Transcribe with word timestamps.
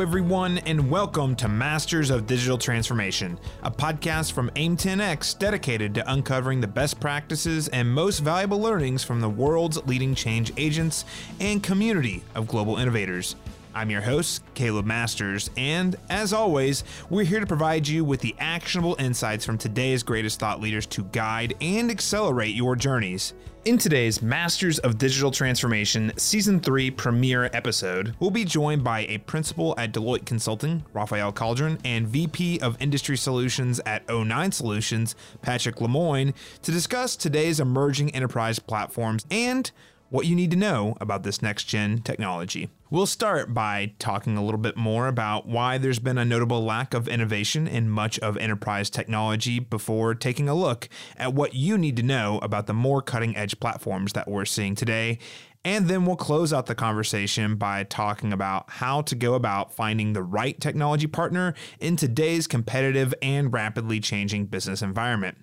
Everyone, 0.00 0.58
and 0.58 0.88
welcome 0.88 1.34
to 1.36 1.48
Masters 1.48 2.10
of 2.10 2.28
Digital 2.28 2.56
Transformation, 2.56 3.36
a 3.64 3.70
podcast 3.70 4.30
from 4.30 4.48
AIM10X 4.50 5.36
dedicated 5.40 5.92
to 5.96 6.12
uncovering 6.12 6.60
the 6.60 6.68
best 6.68 7.00
practices 7.00 7.66
and 7.68 7.92
most 7.92 8.20
valuable 8.20 8.60
learnings 8.60 9.02
from 9.02 9.20
the 9.20 9.28
world's 9.28 9.84
leading 9.88 10.14
change 10.14 10.52
agents 10.56 11.04
and 11.40 11.64
community 11.64 12.22
of 12.36 12.46
global 12.46 12.76
innovators. 12.76 13.34
I'm 13.78 13.90
your 13.90 14.02
host, 14.02 14.42
Caleb 14.54 14.86
Masters, 14.86 15.50
and 15.56 15.94
as 16.10 16.32
always, 16.32 16.82
we're 17.10 17.22
here 17.22 17.38
to 17.38 17.46
provide 17.46 17.86
you 17.86 18.04
with 18.04 18.20
the 18.20 18.34
actionable 18.40 18.96
insights 18.98 19.44
from 19.44 19.56
today's 19.56 20.02
greatest 20.02 20.40
thought 20.40 20.60
leaders 20.60 20.84
to 20.86 21.04
guide 21.04 21.54
and 21.60 21.88
accelerate 21.88 22.56
your 22.56 22.74
journeys. 22.74 23.34
In 23.66 23.78
today's 23.78 24.20
Masters 24.20 24.80
of 24.80 24.98
Digital 24.98 25.30
Transformation 25.30 26.12
Season 26.16 26.58
3 26.58 26.90
premiere 26.90 27.50
episode, 27.52 28.16
we'll 28.18 28.32
be 28.32 28.44
joined 28.44 28.82
by 28.82 29.06
a 29.06 29.18
principal 29.18 29.76
at 29.78 29.92
Deloitte 29.92 30.26
Consulting, 30.26 30.84
Rafael 30.92 31.30
Calderon, 31.30 31.78
and 31.84 32.08
VP 32.08 32.58
of 32.58 32.76
Industry 32.82 33.16
Solutions 33.16 33.80
at 33.86 34.04
O9 34.08 34.52
Solutions, 34.52 35.14
Patrick 35.40 35.80
Lemoyne, 35.80 36.34
to 36.62 36.72
discuss 36.72 37.14
today's 37.14 37.60
emerging 37.60 38.12
enterprise 38.12 38.58
platforms 38.58 39.24
and 39.30 39.70
what 40.10 40.26
you 40.26 40.34
need 40.34 40.50
to 40.50 40.56
know 40.56 40.96
about 41.00 41.22
this 41.22 41.42
next 41.42 41.64
gen 41.64 41.98
technology. 41.98 42.68
We'll 42.90 43.06
start 43.06 43.52
by 43.52 43.92
talking 43.98 44.38
a 44.38 44.44
little 44.44 44.60
bit 44.60 44.76
more 44.76 45.08
about 45.08 45.46
why 45.46 45.76
there's 45.76 45.98
been 45.98 46.16
a 46.16 46.24
notable 46.24 46.64
lack 46.64 46.94
of 46.94 47.06
innovation 47.06 47.68
in 47.68 47.90
much 47.90 48.18
of 48.20 48.38
enterprise 48.38 48.88
technology 48.88 49.58
before 49.58 50.14
taking 50.14 50.48
a 50.48 50.54
look 50.54 50.88
at 51.16 51.34
what 51.34 51.54
you 51.54 51.76
need 51.76 51.96
to 51.96 52.02
know 52.02 52.38
about 52.38 52.66
the 52.66 52.72
more 52.72 53.02
cutting 53.02 53.36
edge 53.36 53.60
platforms 53.60 54.14
that 54.14 54.28
we're 54.28 54.46
seeing 54.46 54.74
today. 54.74 55.18
And 55.64 55.88
then 55.88 56.06
we'll 56.06 56.16
close 56.16 56.52
out 56.52 56.66
the 56.66 56.74
conversation 56.74 57.56
by 57.56 57.84
talking 57.84 58.32
about 58.32 58.70
how 58.70 59.02
to 59.02 59.14
go 59.14 59.34
about 59.34 59.74
finding 59.74 60.14
the 60.14 60.22
right 60.22 60.58
technology 60.58 61.06
partner 61.06 61.52
in 61.80 61.96
today's 61.96 62.46
competitive 62.46 63.12
and 63.20 63.52
rapidly 63.52 64.00
changing 64.00 64.46
business 64.46 64.80
environment. 64.80 65.36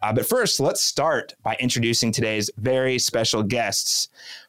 Uh, 0.00 0.12
but 0.12 0.26
first, 0.26 0.60
let's 0.60 0.80
start 0.80 1.34
by 1.42 1.56
introducing 1.58 2.12
today's 2.12 2.50
very 2.56 2.98
special 2.98 3.42
guests. 3.42 4.08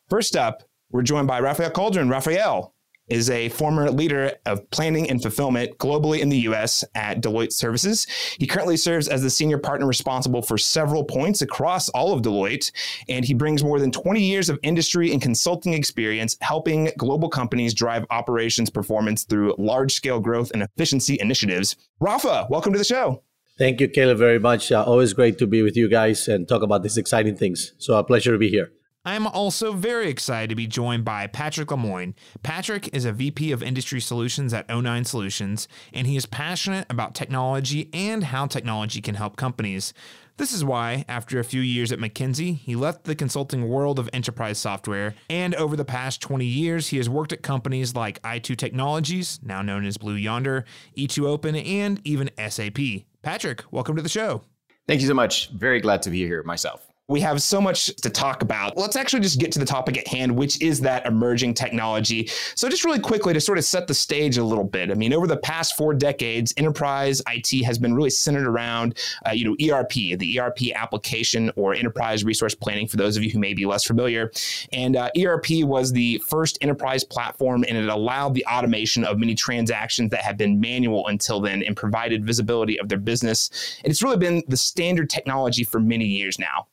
First 0.10 0.36
up, 0.36 0.64
we're 0.92 1.02
joined 1.02 1.28
by 1.28 1.40
Rafael 1.40 1.72
Calderon. 1.72 2.10
Rafael 2.10 2.74
is 3.10 3.30
a 3.30 3.50
former 3.50 3.90
leader 3.90 4.34
of 4.46 4.70
planning 4.70 5.10
and 5.10 5.22
fulfillment 5.22 5.78
globally 5.80 6.20
in 6.20 6.30
the 6.30 6.40
US 6.42 6.84
at 6.96 7.22
Deloitte 7.22 7.52
Services. 7.52 8.06
He 8.38 8.48
currently 8.48 8.78
serves 8.78 9.08
as 9.08 9.22
the 9.22 9.30
senior 9.30 9.58
partner 9.58 9.88
responsible 9.88 10.42
for 10.42 10.58
several 10.58 11.04
points 11.04 11.42
across 11.42 11.90
all 11.90 12.14
of 12.14 12.22
Deloitte, 12.22 12.72
and 13.08 13.26
he 13.26 13.34
brings 13.34 13.64
more 13.64 13.80
than 13.80 13.92
20 13.92 14.22
years 14.22 14.50
of 14.50 14.60
industry 14.64 15.12
and 15.12 15.22
consulting 15.22 15.74
experience 15.74 16.38
helping 16.42 16.92
global 16.98 17.30
companies 17.30 17.74
drive 17.74 18.06
operations 18.12 18.70
performance 18.70 19.24
through 19.24 19.56
large 19.58 19.94
scale 19.94 20.20
growth 20.20 20.52
and 20.52 20.64
efficiency 20.64 21.18
initiatives. 21.20 21.76
Rafa, 22.00 22.48
welcome 22.50 22.74
to 22.74 22.80
the 22.80 22.86
show. 22.86 23.24
Thank 23.60 23.82
you, 23.82 23.90
Caleb, 23.90 24.18
very 24.18 24.40
much. 24.40 24.72
Uh, 24.72 24.82
always 24.86 25.12
great 25.12 25.38
to 25.40 25.46
be 25.46 25.62
with 25.62 25.76
you 25.76 25.90
guys 25.90 26.30
and 26.30 26.48
talk 26.48 26.64
about 26.64 26.82
these 26.82 26.98
exciting 26.98 27.36
things. 27.36 27.74
So, 27.78 27.98
a 27.98 28.06
pleasure 28.06 28.32
to 28.32 28.38
be 28.38 28.48
here. 28.48 28.72
I'm 29.04 29.28
also 29.28 29.74
very 29.74 30.10
excited 30.10 30.50
to 30.50 30.56
be 30.56 30.66
joined 30.66 31.04
by 31.04 31.28
Patrick 31.28 31.70
Lemoyne. 31.70 32.16
Patrick 32.42 32.90
is 32.94 33.04
a 33.04 33.12
VP 33.12 33.52
of 33.52 33.62
Industry 33.62 34.00
Solutions 34.00 34.54
at 34.54 34.68
O9 34.70 35.06
Solutions, 35.06 35.68
and 35.94 36.08
he 36.08 36.16
is 36.16 36.26
passionate 36.26 36.88
about 36.90 37.16
technology 37.16 37.90
and 37.92 38.26
how 38.26 38.46
technology 38.46 39.02
can 39.02 39.16
help 39.16 39.36
companies. 39.36 39.94
This 40.38 40.54
is 40.54 40.64
why, 40.64 41.04
after 41.10 41.38
a 41.38 41.44
few 41.44 41.60
years 41.60 41.92
at 41.92 42.00
McKinsey, 42.00 42.60
he 42.60 42.78
left 42.78 43.04
the 43.04 43.16
consulting 43.16 43.68
world 43.68 44.00
of 44.00 44.10
enterprise 44.14 44.58
software, 44.58 45.16
and 45.30 45.54
over 45.56 45.76
the 45.76 45.84
past 45.84 46.22
20 46.22 46.46
years, 46.46 46.88
he 46.88 46.98
has 46.98 47.10
worked 47.10 47.34
at 47.34 47.42
companies 47.42 47.94
like 47.94 48.22
i2 48.22 48.56
Technologies, 48.56 49.42
now 49.44 49.62
known 49.62 49.86
as 49.86 49.98
Blue 49.98 50.16
Yonder, 50.16 50.64
E2 50.98 51.26
Open, 51.26 51.58
and 51.58 52.00
even 52.06 52.30
SAP. 52.48 52.78
Patrick, 53.22 53.64
welcome 53.72 53.96
to 53.96 54.02
the 54.02 54.10
show. 54.10 54.42
Thank 54.88 55.02
you 55.02 55.08
so 55.08 55.14
much. 55.14 55.50
Very 55.50 55.82
glad 55.82 56.02
to 56.04 56.10
be 56.10 56.26
here 56.26 56.42
myself. 56.44 56.89
We 57.10 57.22
have 57.22 57.42
so 57.42 57.60
much 57.60 57.88
to 57.88 58.10
talk 58.12 58.44
about. 58.44 58.78
Let's 58.78 58.96
actually 58.96 59.22
just 59.22 59.40
get 59.40 59.52
to 59.54 59.60
the 59.60 59.66
topic 59.66 59.98
at 59.98 60.08
hand, 60.08 60.36
which 60.36 60.62
is 60.62 60.80
that 60.82 61.08
emerging 61.08 61.56
technology. 61.56 62.30
So, 62.54 62.70
just 62.70 62.86
really 62.86 63.00
quickly 63.00 63.34
to 63.34 63.42
sort 63.42 63.58
of 63.58 63.66
set 63.66 63.88
the 63.88 63.96
stage 63.96 64.38
a 64.38 64.44
little 64.44 64.64
bit. 64.64 64.92
I 64.92 64.94
mean, 64.94 65.12
over 65.12 65.26
the 65.26 65.38
past 65.38 65.76
four 65.76 65.96
decades, 65.96 66.54
enterprise 66.56 67.20
IT 67.28 67.66
has 67.66 67.80
been 67.80 67.96
really 67.96 68.12
centered 68.12 68.46
around, 68.46 68.96
uh, 69.26 69.32
you 69.32 69.44
know, 69.44 69.56
ERP, 69.60 70.20
the 70.20 70.40
ERP 70.40 70.72
application 70.76 71.52
or 71.56 71.74
enterprise 71.74 72.24
resource 72.24 72.54
planning. 72.54 72.88
For 72.88 72.98
those 72.98 73.18
of 73.18 73.24
you 73.24 73.32
who 73.32 73.40
may 73.40 73.56
be 73.56 73.66
less 73.66 73.86
familiar, 73.86 74.32
and 74.72 74.96
uh, 74.96 75.10
ERP 75.18 75.64
was 75.64 75.92
the 75.92 76.20
first 76.28 76.60
enterprise 76.62 77.04
platform, 77.04 77.66
and 77.68 77.76
it 77.76 77.90
allowed 77.90 78.36
the 78.36 78.46
automation 78.46 79.04
of 79.04 79.18
many 79.18 79.34
transactions 79.34 80.12
that 80.12 80.22
had 80.22 80.38
been 80.38 80.60
manual 80.60 81.08
until 81.08 81.42
then, 81.42 81.64
and 81.64 81.76
provided 81.76 82.24
visibility 82.24 82.80
of 82.80 82.88
their 82.88 83.00
business. 83.00 83.50
And 83.84 83.90
it's 83.90 84.04
really 84.04 84.18
been 84.18 84.44
the 84.48 84.58
standard 84.58 85.10
technology 85.10 85.64
for 85.64 85.80
many 85.80 86.06
years 86.06 86.38
now. 86.38 86.68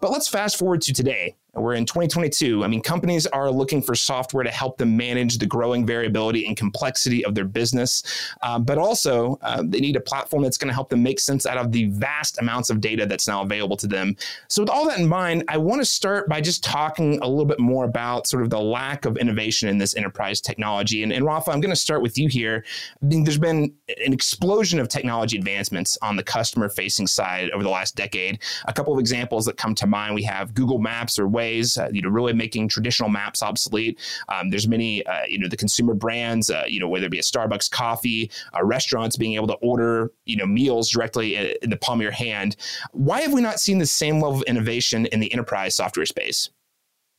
But 0.00 0.10
let's 0.10 0.28
fast 0.28 0.58
forward 0.58 0.82
to 0.82 0.92
today. 0.92 1.36
We're 1.54 1.74
in 1.74 1.84
2022. 1.84 2.64
I 2.64 2.66
mean, 2.66 2.80
companies 2.80 3.26
are 3.26 3.50
looking 3.50 3.82
for 3.82 3.94
software 3.94 4.42
to 4.42 4.50
help 4.50 4.78
them 4.78 4.96
manage 4.96 5.36
the 5.36 5.44
growing 5.44 5.84
variability 5.84 6.46
and 6.46 6.56
complexity 6.56 7.26
of 7.26 7.34
their 7.34 7.44
business, 7.44 8.02
um, 8.42 8.64
but 8.64 8.78
also 8.78 9.38
uh, 9.42 9.62
they 9.62 9.80
need 9.80 9.96
a 9.96 10.00
platform 10.00 10.42
that's 10.42 10.56
going 10.56 10.68
to 10.68 10.74
help 10.74 10.88
them 10.88 11.02
make 11.02 11.20
sense 11.20 11.44
out 11.44 11.58
of 11.58 11.70
the 11.70 11.90
vast 11.90 12.38
amounts 12.38 12.70
of 12.70 12.80
data 12.80 13.04
that's 13.04 13.28
now 13.28 13.42
available 13.42 13.76
to 13.76 13.86
them. 13.86 14.16
So, 14.48 14.62
with 14.62 14.70
all 14.70 14.86
that 14.88 14.98
in 14.98 15.06
mind, 15.06 15.44
I 15.48 15.58
want 15.58 15.82
to 15.82 15.84
start 15.84 16.26
by 16.26 16.40
just 16.40 16.64
talking 16.64 17.18
a 17.20 17.28
little 17.28 17.44
bit 17.44 17.60
more 17.60 17.84
about 17.84 18.26
sort 18.26 18.42
of 18.42 18.48
the 18.48 18.60
lack 18.60 19.04
of 19.04 19.18
innovation 19.18 19.68
in 19.68 19.76
this 19.76 19.94
enterprise 19.94 20.40
technology. 20.40 21.02
And, 21.02 21.12
and 21.12 21.22
Rafa, 21.26 21.50
I'm 21.50 21.60
going 21.60 21.68
to 21.68 21.76
start 21.76 22.00
with 22.00 22.16
you 22.16 22.28
here. 22.28 22.64
I 23.02 23.04
mean, 23.04 23.24
there's 23.24 23.36
been 23.36 23.74
an 24.02 24.14
explosion 24.14 24.80
of 24.80 24.88
technology 24.88 25.36
advancements 25.36 25.98
on 26.00 26.16
the 26.16 26.22
customer 26.22 26.70
facing 26.70 27.06
side 27.06 27.50
over 27.50 27.62
the 27.62 27.68
last 27.68 27.94
decade. 27.94 28.38
A 28.68 28.72
couple 28.72 28.94
of 28.94 28.98
examples 29.00 29.44
that 29.44 29.58
come 29.58 29.74
to 29.74 29.86
mind 29.86 30.14
we 30.14 30.22
have 30.22 30.54
Google 30.54 30.78
Maps 30.78 31.18
or 31.18 31.28
Waze, 31.42 31.78
uh, 31.78 31.88
you 31.92 32.02
know, 32.02 32.08
really 32.08 32.32
making 32.32 32.68
traditional 32.68 33.08
maps 33.08 33.42
obsolete. 33.42 33.98
Um, 34.28 34.50
there's 34.50 34.68
many, 34.68 35.04
uh, 35.06 35.24
you 35.28 35.38
know, 35.38 35.48
the 35.48 35.56
consumer 35.56 35.94
brands, 35.94 36.50
uh, 36.50 36.64
you 36.66 36.80
know, 36.80 36.88
whether 36.88 37.06
it 37.06 37.10
be 37.10 37.18
a 37.18 37.22
Starbucks 37.22 37.70
coffee, 37.70 38.30
uh, 38.54 38.64
restaurants 38.64 39.16
being 39.16 39.34
able 39.34 39.48
to 39.48 39.54
order, 39.54 40.10
you 40.24 40.36
know, 40.36 40.46
meals 40.46 40.90
directly 40.90 41.36
in, 41.36 41.54
in 41.62 41.70
the 41.70 41.76
palm 41.76 42.00
of 42.00 42.02
your 42.02 42.12
hand. 42.12 42.56
Why 42.92 43.20
have 43.22 43.32
we 43.32 43.40
not 43.40 43.60
seen 43.60 43.78
the 43.78 43.86
same 43.86 44.20
level 44.20 44.38
of 44.38 44.42
innovation 44.44 45.06
in 45.06 45.20
the 45.20 45.32
enterprise 45.32 45.74
software 45.76 46.06
space? 46.06 46.50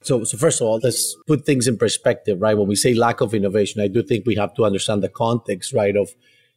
So, 0.03 0.23
so 0.25 0.38
first 0.38 0.59
of 0.62 0.67
all, 0.67 0.79
let's 0.83 1.16
put 1.28 1.45
things 1.45 1.67
in 1.67 1.78
perspective, 1.78 2.41
right? 2.41 2.57
When 2.57 2.67
we 2.67 2.75
say 2.75 2.94
lack 2.94 3.22
of 3.22 3.33
innovation, 3.33 3.81
I 3.81 3.88
do 3.88 4.03
think 4.03 4.25
we 4.25 4.35
have 4.35 4.53
to 4.56 4.66
understand 4.66 5.01
the 5.01 5.09
context, 5.09 5.73
right, 5.73 5.95
of 5.95 6.09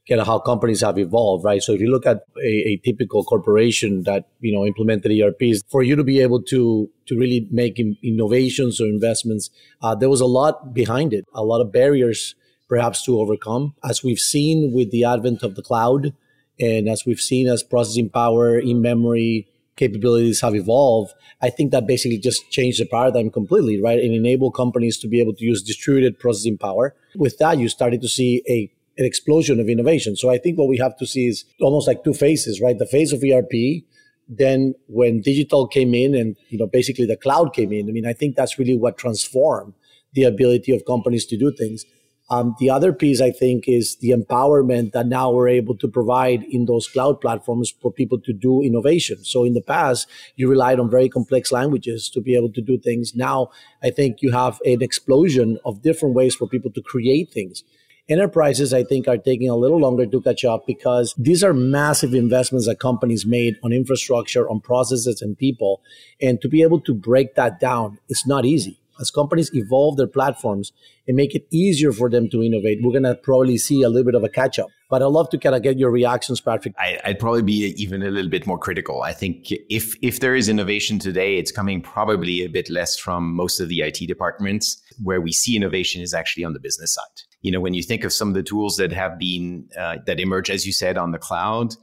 kind 0.09 0.21
of 0.21 0.27
how 0.27 0.39
companies 0.39 0.81
have 0.83 0.99
evolved, 0.99 1.45
right? 1.45 1.63
So 1.63 1.73
if 1.73 1.81
you 1.81 1.91
look 1.91 2.07
at 2.07 2.19
a, 2.39 2.47
a, 2.47 2.77
typical 2.85 3.25
corporation 3.25 4.05
that 4.05 4.29
you 4.41 4.53
know 4.53 4.65
implemented 4.65 5.11
ERPs, 5.11 5.65
for 5.69 5.83
you 5.83 5.97
to 5.97 6.05
be 6.05 6.21
able 6.21 6.43
to 6.43 6.89
to 7.07 7.19
really 7.19 7.49
make 7.51 7.79
in, 7.79 7.97
innovations 8.03 8.81
or 8.81 8.87
investments, 8.87 9.51
uh, 9.83 9.95
there 9.95 10.09
was 10.09 10.21
a 10.21 10.27
lot 10.27 10.73
behind 10.73 11.13
it, 11.13 11.25
a 11.35 11.43
lot 11.43 11.61
of 11.61 11.73
barriers 11.73 12.35
perhaps 12.69 13.05
to 13.05 13.21
overcome, 13.21 13.75
as 13.85 14.03
we've 14.03 14.19
seen 14.19 14.73
with 14.73 14.91
the 14.91 15.05
advent 15.05 15.43
of 15.43 15.55
the 15.55 15.63
cloud, 15.63 16.13
and 16.59 16.89
as 16.89 17.05
we've 17.07 17.21
seen 17.21 17.47
as 17.47 17.63
processing 17.63 18.11
power 18.11 18.59
in 18.59 18.83
memory 18.83 19.47
capabilities 19.77 20.41
have 20.41 20.55
evolved, 20.55 21.13
I 21.43 21.51
think 21.51 21.71
that 21.71 21.87
basically 21.87 22.19
just 22.19 22.51
changed 22.51 22.81
the 22.81 22.87
paradigm 22.87 23.31
completely, 23.31 23.81
right? 23.81 23.99
And 23.99 24.15
enable 24.15 24.51
companies 24.51 24.99
to 24.99 25.09
be 25.09 25.21
able 25.21 25.35
to 25.35 25.45
use 25.45 25.63
distributed 25.63 26.19
processing 26.19 26.59
power. 26.59 26.95
With 27.15 27.39
that, 27.39 27.59
you 27.59 27.69
started 27.69 28.01
to 28.01 28.09
see 28.09 28.43
a 28.49 28.71
an 28.99 29.05
explosion 29.05 29.61
of 29.61 29.69
innovation. 29.69 30.17
So 30.17 30.31
I 30.31 30.39
think 30.39 30.59
what 30.59 30.69
we 30.69 30.79
have 30.79 30.97
to 30.99 31.07
see 31.07 31.27
is 31.27 31.45
almost 31.61 31.87
like 31.87 32.03
two 32.03 32.15
phases, 32.15 32.61
right? 32.61 32.79
The 32.79 32.87
phase 32.87 33.13
of 33.13 33.23
ERP, 33.23 33.85
then 34.29 34.75
when 34.89 35.21
digital 35.21 35.67
came 35.67 35.95
in 35.95 36.15
and 36.15 36.37
you 36.49 36.59
know 36.59 36.67
basically 36.67 37.07
the 37.07 37.17
cloud 37.17 37.55
came 37.55 37.73
in. 37.73 37.89
I 37.89 37.93
mean, 37.93 38.07
I 38.07 38.13
think 38.13 38.37
that's 38.37 38.59
really 38.59 38.77
what 38.77 38.99
transformed 38.99 39.75
the 40.15 40.25
ability 40.25 40.75
of 40.75 40.85
companies 40.85 41.27
to 41.27 41.37
do 41.37 41.53
things. 41.53 41.85
Um, 42.29 42.57
the 42.59 42.71
other 42.71 42.93
piece, 42.93 43.21
I 43.21 43.31
think, 43.31 43.69
is 43.69 43.97
the 43.97 44.11
empowerment 44.11 44.93
that 44.93 45.07
now 45.07 45.31
we're 45.31 45.49
able 45.49 45.77
to 45.77 45.87
provide 45.87 46.43
in 46.45 46.67
those 46.67 46.89
cloud 46.89 47.21
platforms 47.21 47.73
for 47.81 47.93
people 47.93 48.19
to 48.23 48.33
do 48.33 48.63
innovation. 48.63 49.25
So 49.25 49.45
in 49.45 49.55
the 49.55 49.61
past, 49.61 50.09
you 50.35 50.49
relied 50.49 50.81
on 50.81 50.91
very 50.91 51.09
complex 51.09 51.53
languages 51.53 52.11
to 52.11 52.21
be 52.21 52.35
able 52.35 52.51
to 52.53 52.61
do 52.61 52.79
things. 52.79 53.15
Now, 53.15 53.51
I 53.81 53.91
think 53.91 54.23
you 54.23 54.33
have 54.33 54.59
an 54.65 54.83
explosion 54.83 55.59
of 55.65 55.83
different 55.83 56.17
ways 56.17 56.35
for 56.35 56.49
people 56.49 56.73
to 56.73 56.83
create 56.83 57.31
things. 57.31 57.63
Enterprises, 58.09 58.73
I 58.73 58.85
think, 58.85 59.09
are 59.09 59.19
taking 59.19 59.51
a 59.51 59.57
little 59.57 59.81
longer 59.81 60.07
to 60.07 60.21
catch 60.21 60.45
up 60.45 60.65
because 60.65 61.13
these 61.19 61.43
are 61.43 61.53
massive 61.53 62.15
investments 62.15 62.67
that 62.67 62.79
companies 62.79 63.27
made 63.27 63.57
on 63.65 63.73
infrastructure, 63.73 64.49
on 64.49 64.61
processes, 64.61 65.21
and 65.21 65.37
people. 65.37 65.83
And 66.23 66.41
to 66.41 66.49
be 66.49 66.63
able 66.63 66.81
to 66.83 66.95
break 66.95 67.35
that 67.35 67.59
down, 67.59 67.99
it's 68.09 68.25
not 68.25 68.45
easy. 68.45 68.79
As 69.01 69.11
companies 69.11 69.51
evolve 69.55 69.97
their 69.97 70.07
platforms 70.07 70.73
and 71.09 71.17
make 71.17 71.35
it 71.35 71.49
easier 71.51 71.93
for 71.93 72.09
them 72.09 72.31
to 72.31 72.45
innovate, 72.45 72.79
we're 72.81 72.93
going 72.93 73.03
to 73.03 73.17
probably 73.17 73.59
see 73.59 73.83
a 73.83 73.89
little 73.89 74.05
bit 74.05 74.15
of 74.15 74.23
a 74.23 74.29
catch 74.29 74.61
up. 74.61 74.69
But 74.89 75.03
I'd 75.03 75.07
love 75.07 75.29
to 75.31 75.39
kind 75.39 75.55
of 75.55 75.63
get 75.63 75.79
your 75.79 75.91
reactions, 75.91 76.41
Patrick. 76.41 76.75
I, 76.79 76.99
would 77.07 77.19
probably 77.19 77.43
be 77.43 77.75
even 77.77 78.03
a 78.03 78.11
little 78.11 78.31
bit 78.31 78.47
more 78.47 78.59
critical. 78.59 79.03
I 79.03 79.13
think 79.13 79.51
if 79.51 79.97
if 80.01 80.21
there 80.21 80.37
is 80.37 80.49
innovation 80.49 80.99
today, 80.99 81.39
it's 81.39 81.51
coming 81.51 81.83
probably 81.83 82.45
a 82.45 82.49
bit 82.49 82.71
less 82.71 82.97
from 82.97 83.35
most 83.35 83.61
of 83.61 83.69
the 83.69 83.81
IT 83.83 84.07
departments. 84.07 84.83
where 85.03 85.21
we 85.21 85.33
see 85.33 85.57
innovation 85.57 86.01
is 86.01 86.15
actually 86.15 86.45
on 86.45 86.53
the 86.53 86.61
business 86.61 86.95
side. 86.95 87.05
You 87.43 87.53
know, 87.53 87.61
when 87.61 87.75
you 87.75 87.83
think 87.83 88.05
of 88.05 88.13
some 88.13 88.29
of 88.29 88.35
the 88.35 88.43
tools 88.43 88.77
that 88.77 88.93
have 88.93 89.19
been 89.19 89.69
uh, 89.79 89.97
that 90.07 90.21
emerge, 90.21 90.51
as 90.51 90.67
you 90.67 90.73
said, 90.73 90.97
on 90.97 91.11
the 91.11 91.19
cloud, 91.19 91.75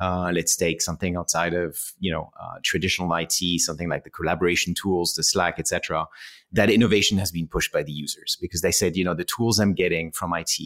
uh, 0.00 0.30
let's 0.34 0.56
take 0.56 0.82
something 0.82 1.16
outside 1.16 1.54
of 1.54 1.78
you 1.98 2.12
know 2.12 2.30
uh, 2.40 2.58
traditional 2.62 3.12
IT, 3.14 3.60
something 3.60 3.88
like 3.88 4.04
the 4.04 4.10
collaboration 4.10 4.74
tools, 4.74 5.14
the 5.14 5.22
Slack, 5.22 5.58
etc. 5.58 6.06
That 6.52 6.70
innovation 6.70 7.18
has 7.18 7.30
been 7.30 7.48
pushed 7.48 7.72
by 7.72 7.82
the 7.82 7.92
users 7.92 8.36
because 8.40 8.62
they 8.62 8.72
said, 8.72 8.96
you 8.96 9.04
know, 9.04 9.14
the 9.14 9.24
tools 9.24 9.58
I'm 9.58 9.74
getting 9.74 10.12
from 10.12 10.32
IT, 10.34 10.58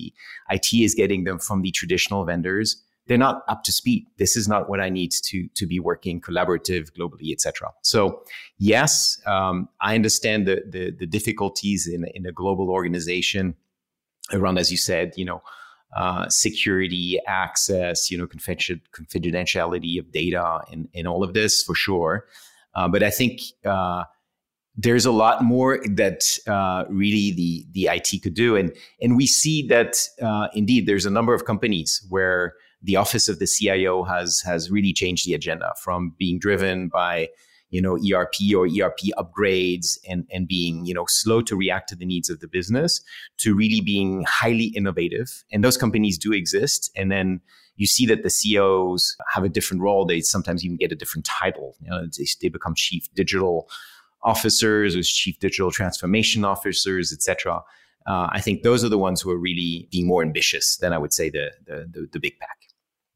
IT 0.50 0.73
is 0.73 0.94
getting 0.94 1.25
them 1.25 1.38
from 1.38 1.62
the 1.62 1.71
traditional 1.71 2.25
vendors. 2.25 2.82
They're 3.06 3.19
not 3.19 3.43
up 3.49 3.65
to 3.65 3.73
speed. 3.73 4.06
This 4.19 4.37
is 4.37 4.47
not 4.47 4.69
what 4.69 4.81
I 4.81 4.88
need 4.88 5.12
to 5.25 5.49
to 5.55 5.67
be 5.67 5.81
working 5.81 6.21
collaborative 6.21 6.91
globally, 6.93 7.33
etc. 7.33 7.71
So, 7.83 8.23
yes, 8.59 9.21
um, 9.26 9.69
I 9.81 9.94
understand 9.94 10.47
the, 10.47 10.62
the 10.69 10.91
the 10.91 11.06
difficulties 11.06 11.87
in 11.87 12.05
in 12.15 12.26
a 12.26 12.33
global 12.33 12.71
organization 12.71 13.55
around, 14.33 14.59
as 14.59 14.71
you 14.71 14.76
said, 14.76 15.12
you 15.17 15.25
know 15.25 15.43
uh, 15.97 16.29
security, 16.29 17.19
access, 17.27 18.11
you 18.11 18.19
know, 18.19 18.27
confidentiality 18.27 19.99
of 19.99 20.11
data, 20.13 20.61
and, 20.71 20.89
and 20.95 21.09
all 21.09 21.25
of 21.25 21.35
this 21.35 21.63
for 21.63 21.75
sure. 21.75 22.27
Uh, 22.75 22.89
but 22.89 23.03
I 23.03 23.11
think 23.11 23.41
uh, 23.65 24.05
there's 24.77 25.05
a 25.05 25.13
lot 25.13 25.43
more 25.43 25.81
that 25.95 26.23
uh, 26.47 26.85
really 26.89 27.33
the 27.33 27.67
the 27.73 27.89
IT 27.93 28.23
could 28.23 28.35
do, 28.35 28.57
and 28.57 28.73
and 29.01 29.17
we 29.17 29.27
see 29.27 29.67
that 29.69 29.97
uh, 30.23 30.49
indeed 30.55 30.87
there's 30.87 31.07
a 31.07 31.11
number 31.11 31.35
of 31.35 31.45
companies 31.45 32.05
where 32.09 32.55
the 32.83 32.97
office 32.97 33.29
of 33.29 33.39
the 33.39 33.47
CIO 33.47 34.05
has 34.05 34.41
has 34.47 34.71
really 34.71 34.93
changed 34.93 35.27
the 35.27 35.35
agenda 35.35 35.73
from 35.83 36.15
being 36.19 36.39
driven 36.39 36.89
by 36.89 37.29
you 37.71 37.81
know 37.81 37.97
ERP 37.97 38.35
or 38.55 38.67
ERP 38.67 38.99
upgrades 39.19 39.99
and 40.09 40.27
and 40.33 40.47
being 40.47 40.85
you 40.85 40.95
know 40.95 41.05
slow 41.09 41.41
to 41.43 41.57
react 41.57 41.89
to 41.89 41.97
the 41.97 42.05
needs 42.05 42.29
of 42.29 42.41
the 42.41 42.49
business 42.49 43.01
to 43.39 43.55
really 43.55 43.81
being 43.81 44.25
highly 44.29 44.67
innovative. 44.67 45.45
And 45.53 45.65
those 45.65 45.77
companies 45.77 46.19
do 46.19 46.33
exist. 46.33 46.91
And 46.97 47.11
then 47.11 47.41
you 47.77 47.87
see 47.87 48.05
that 48.07 48.23
the 48.23 48.31
CEOs 48.31 49.17
have 49.33 49.45
a 49.45 49.49
different 49.49 49.83
role. 49.83 50.05
They 50.05 50.21
sometimes 50.21 50.65
even 50.65 50.77
get 50.77 50.93
a 50.93 50.97
different 50.97 51.25
title. 51.25 51.77
You 51.81 51.91
know 51.91 52.07
they, 52.07 52.27
they 52.43 52.49
become 52.49 52.75
chief 52.75 53.13
digital 53.15 53.69
officers 54.23 54.95
or 54.95 55.03
chief 55.03 55.39
digital 55.39 55.71
transformation 55.71 56.45
officers 56.45 57.11
etc 57.11 57.63
uh, 58.07 58.29
I 58.31 58.41
think 58.41 58.63
those 58.63 58.83
are 58.85 58.89
the 58.89 58.99
ones 58.99 59.21
who 59.21 59.31
are 59.31 59.39
really 59.39 59.89
being 59.91 60.07
more 60.07 60.23
ambitious 60.23 60.77
than 60.79 60.93
I 60.93 60.99
would 60.99 61.13
say 61.13 61.31
the, 61.31 61.53
the, 61.67 61.89
the, 61.91 62.09
the 62.13 62.21
big 62.21 62.39
pack. 62.39 62.57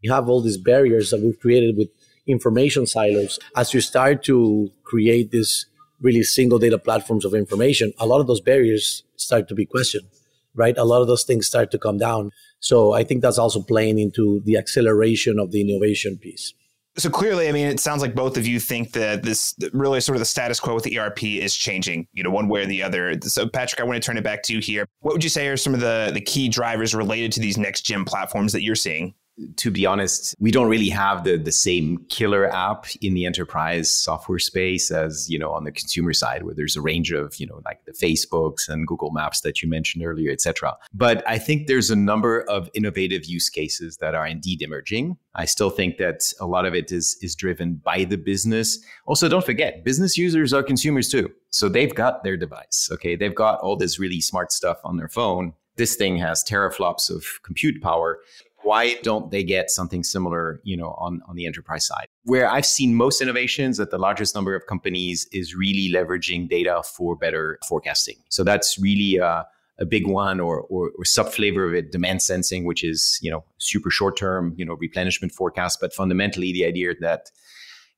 You 0.01 0.13
have 0.13 0.29
all 0.29 0.43
these 0.43 0.59
barriers 0.59 1.11
that 1.11 1.21
we've 1.21 1.39
created 1.41 1.77
with 1.77 1.89
information 2.27 2.87
silos. 2.87 3.39
As 3.57 3.75
you 3.75 3.81
start 3.81 4.23
to 4.25 4.71
create 4.83 5.31
these 5.31 5.67
really 6.01 6.23
single 6.23 6.59
data 6.59 6.79
platforms 6.79 7.25
of 7.25 7.35
information, 7.35 7.93
a 7.99 8.07
lot 8.07 8.21
of 8.21 8.27
those 8.27 8.41
barriers 8.41 9.05
start 9.17 9.49
to 9.49 9.55
be 9.55 9.67
questioned, 9.67 10.07
right? 10.55 10.77
A 10.77 10.85
lot 10.85 11.01
of 11.01 11.07
those 11.07 11.25
things 11.25 11.47
start 11.47 11.71
to 11.71 11.79
come 11.79 11.99
down. 11.99 12.31
So 12.61 12.93
I 12.93 13.05
think 13.05 13.23
that's 13.23 13.39
also 13.39 13.63
playing 13.63 13.99
into 13.99 14.41
the 14.45 14.57
acceleration 14.57 15.39
of 15.39 15.51
the 15.51 15.61
innovation 15.61 16.19
piece. 16.19 16.55
So 16.97 17.11
clearly, 17.11 17.49
I 17.49 17.53
mean, 17.53 17.67
it 17.67 17.81
sounds 17.81 18.03
like 18.03 18.15
both 18.15 18.37
of 18.37 18.47
you 18.47 18.61
think 18.61 18.93
that 18.93 19.25
this 19.25 19.57
really 19.73 20.01
sort 20.01 20.15
of 20.15 20.21
the 20.21 20.27
status 20.27 20.61
quo 20.61 20.75
with 20.75 20.85
the 20.85 20.97
ERP 20.99 21.25
is 21.25 21.57
changing, 21.57 22.07
you 22.13 22.23
know, 22.23 22.31
one 22.31 22.49
way 22.49 22.63
or 22.63 22.67
the 22.67 22.85
other. 22.85 23.19
So, 23.23 23.49
Patrick, 23.49 23.81
I 23.81 23.85
want 23.85 24.01
to 24.01 24.07
turn 24.07 24.17
it 24.17 24.23
back 24.23 24.45
to 24.45 24.53
you 24.53 24.61
here. 24.61 24.87
What 25.01 25.13
would 25.13 25.25
you 25.25 25.31
say 25.31 25.49
are 25.49 25.57
some 25.57 25.75
of 25.75 25.81
the 25.81 26.13
the 26.15 26.21
key 26.21 26.49
drivers 26.49 26.95
related 26.95 27.33
to 27.33 27.41
these 27.41 27.59
next 27.59 27.83
gen 27.83 28.05
platforms 28.05 28.53
that 28.53 28.63
you're 28.63 28.77
seeing? 28.77 29.15
To 29.57 29.71
be 29.71 29.85
honest, 29.85 30.35
we 30.39 30.51
don't 30.51 30.69
really 30.69 30.89
have 30.89 31.25
the 31.25 31.37
the 31.37 31.53
same 31.53 31.99
killer 32.09 32.47
app 32.47 32.87
in 33.01 33.15
the 33.15 33.27
enterprise 33.27 33.95
software 33.95 34.39
space 34.39 34.91
as 34.91 35.29
you 35.29 35.39
know 35.39 35.53
on 35.53 35.65
the 35.65 35.73
consumer 35.73 36.13
side, 36.13 36.45
where 36.45 36.55
there's 36.55 36.77
a 36.77 36.81
range 36.81 37.11
of 37.11 37.35
you 37.37 37.47
know 37.47 37.61
like 37.65 37.85
the 37.85 37.93
Facebooks 37.93 38.69
and 38.69 38.87
Google 38.87 39.11
Maps 39.11 39.41
that 39.41 39.63
you 39.63 39.69
mentioned 39.69 40.05
earlier, 40.05 40.31
etc. 40.31 40.77
But 40.93 41.29
I 41.29 41.39
think 41.39 41.67
there's 41.67 41.91
a 41.91 41.97
number 41.97 42.43
of 42.43 42.71
innovative 42.75 43.25
use 43.25 43.49
cases 43.49 43.97
that 43.97 44.15
are 44.15 44.27
indeed 44.27 44.63
emerging. 44.63 45.17
I 45.35 45.47
still 45.47 45.71
think 45.71 45.99
that 45.99 46.33
a 46.41 46.47
lot 46.47 46.65
of 46.65 46.75
it 46.75 46.93
is 46.93 47.17
is 47.21 47.35
driven 47.35 47.75
by 47.75 48.05
the 48.05 48.19
business. 48.19 48.79
Also, 49.07 49.29
don't 49.29 49.45
forget, 49.45 49.85
business 49.85 50.17
users 50.17 50.53
are 50.53 50.63
consumers 50.63 51.09
too, 51.09 51.31
so 51.51 51.69
they've 51.69 51.95
got 51.95 52.23
their 52.23 52.37
device. 52.37 52.89
Okay, 52.93 53.17
they've 53.17 53.35
got 53.35 53.59
all 53.61 53.77
this 53.77 53.99
really 53.99 54.21
smart 54.21 54.53
stuff 54.53 54.79
on 54.85 54.97
their 54.97 55.09
phone 55.09 55.55
this 55.77 55.97
thing 55.97 56.17
has 56.17 56.45
teraflops 56.45 57.11
of 57.11 57.25
compute 57.43 57.83
power 57.83 58.21
why 58.65 58.95
don't 59.03 59.31
they 59.31 59.45
get 59.45 59.71
something 59.71 60.03
similar 60.03 60.61
you 60.65 60.77
know 60.77 60.95
on, 60.99 61.21
on 61.29 61.37
the 61.37 61.47
enterprise 61.47 61.87
side? 61.87 62.07
Where 62.25 62.49
i've 62.49 62.67
seen 62.67 62.95
most 62.95 63.21
innovations 63.21 63.79
at 63.79 63.91
the 63.91 63.99
largest 63.99 64.35
number 64.35 64.55
of 64.55 64.67
companies 64.67 65.29
is 65.33 65.55
really 65.55 65.93
leveraging 65.93 66.49
data 66.49 66.83
for 66.97 67.17
better 67.17 67.59
forecasting. 67.69 68.17
So 68.29 68.45
that's 68.45 68.79
really 68.79 69.19
a, 69.19 69.47
a 69.79 69.85
big 69.85 70.07
one 70.07 70.41
or, 70.41 70.63
or, 70.63 70.91
or 70.97 71.05
sub 71.05 71.33
flavor 71.33 71.65
of 71.67 71.75
it 71.75 71.93
demand 71.93 72.23
sensing 72.23 72.65
which 72.65 72.85
is 72.85 73.19
you 73.23 73.31
know 73.31 73.45
super 73.59 73.91
short 73.91 74.17
term 74.17 74.55
you 74.57 74.65
know 74.65 74.75
replenishment 74.75 75.33
forecast. 75.33 75.79
But 75.81 75.93
fundamentally 75.93 76.53
the 76.53 76.65
idea 76.65 76.95
that 77.01 77.31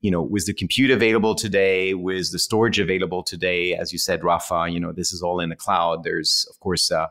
you 0.01 0.11
know 0.11 0.23
with 0.23 0.47
the 0.47 0.55
compute 0.55 0.91
available 0.91 1.35
today 1.35 1.95
with 1.95 2.33
the 2.33 2.39
storage 2.39 2.79
available 2.79 3.23
today 3.23 3.75
as 3.75 3.93
you 3.93 3.99
said 3.99 4.23
rafa 4.23 4.69
you 4.71 4.79
know 4.79 4.93
this 4.93 5.13
is 5.13 5.23
all 5.23 5.41
in 5.41 5.51
the 5.51 5.57
cloud. 5.57 6.05
There's 6.05 6.47
of 6.51 6.61
course 6.61 6.91
uh, 6.91 7.07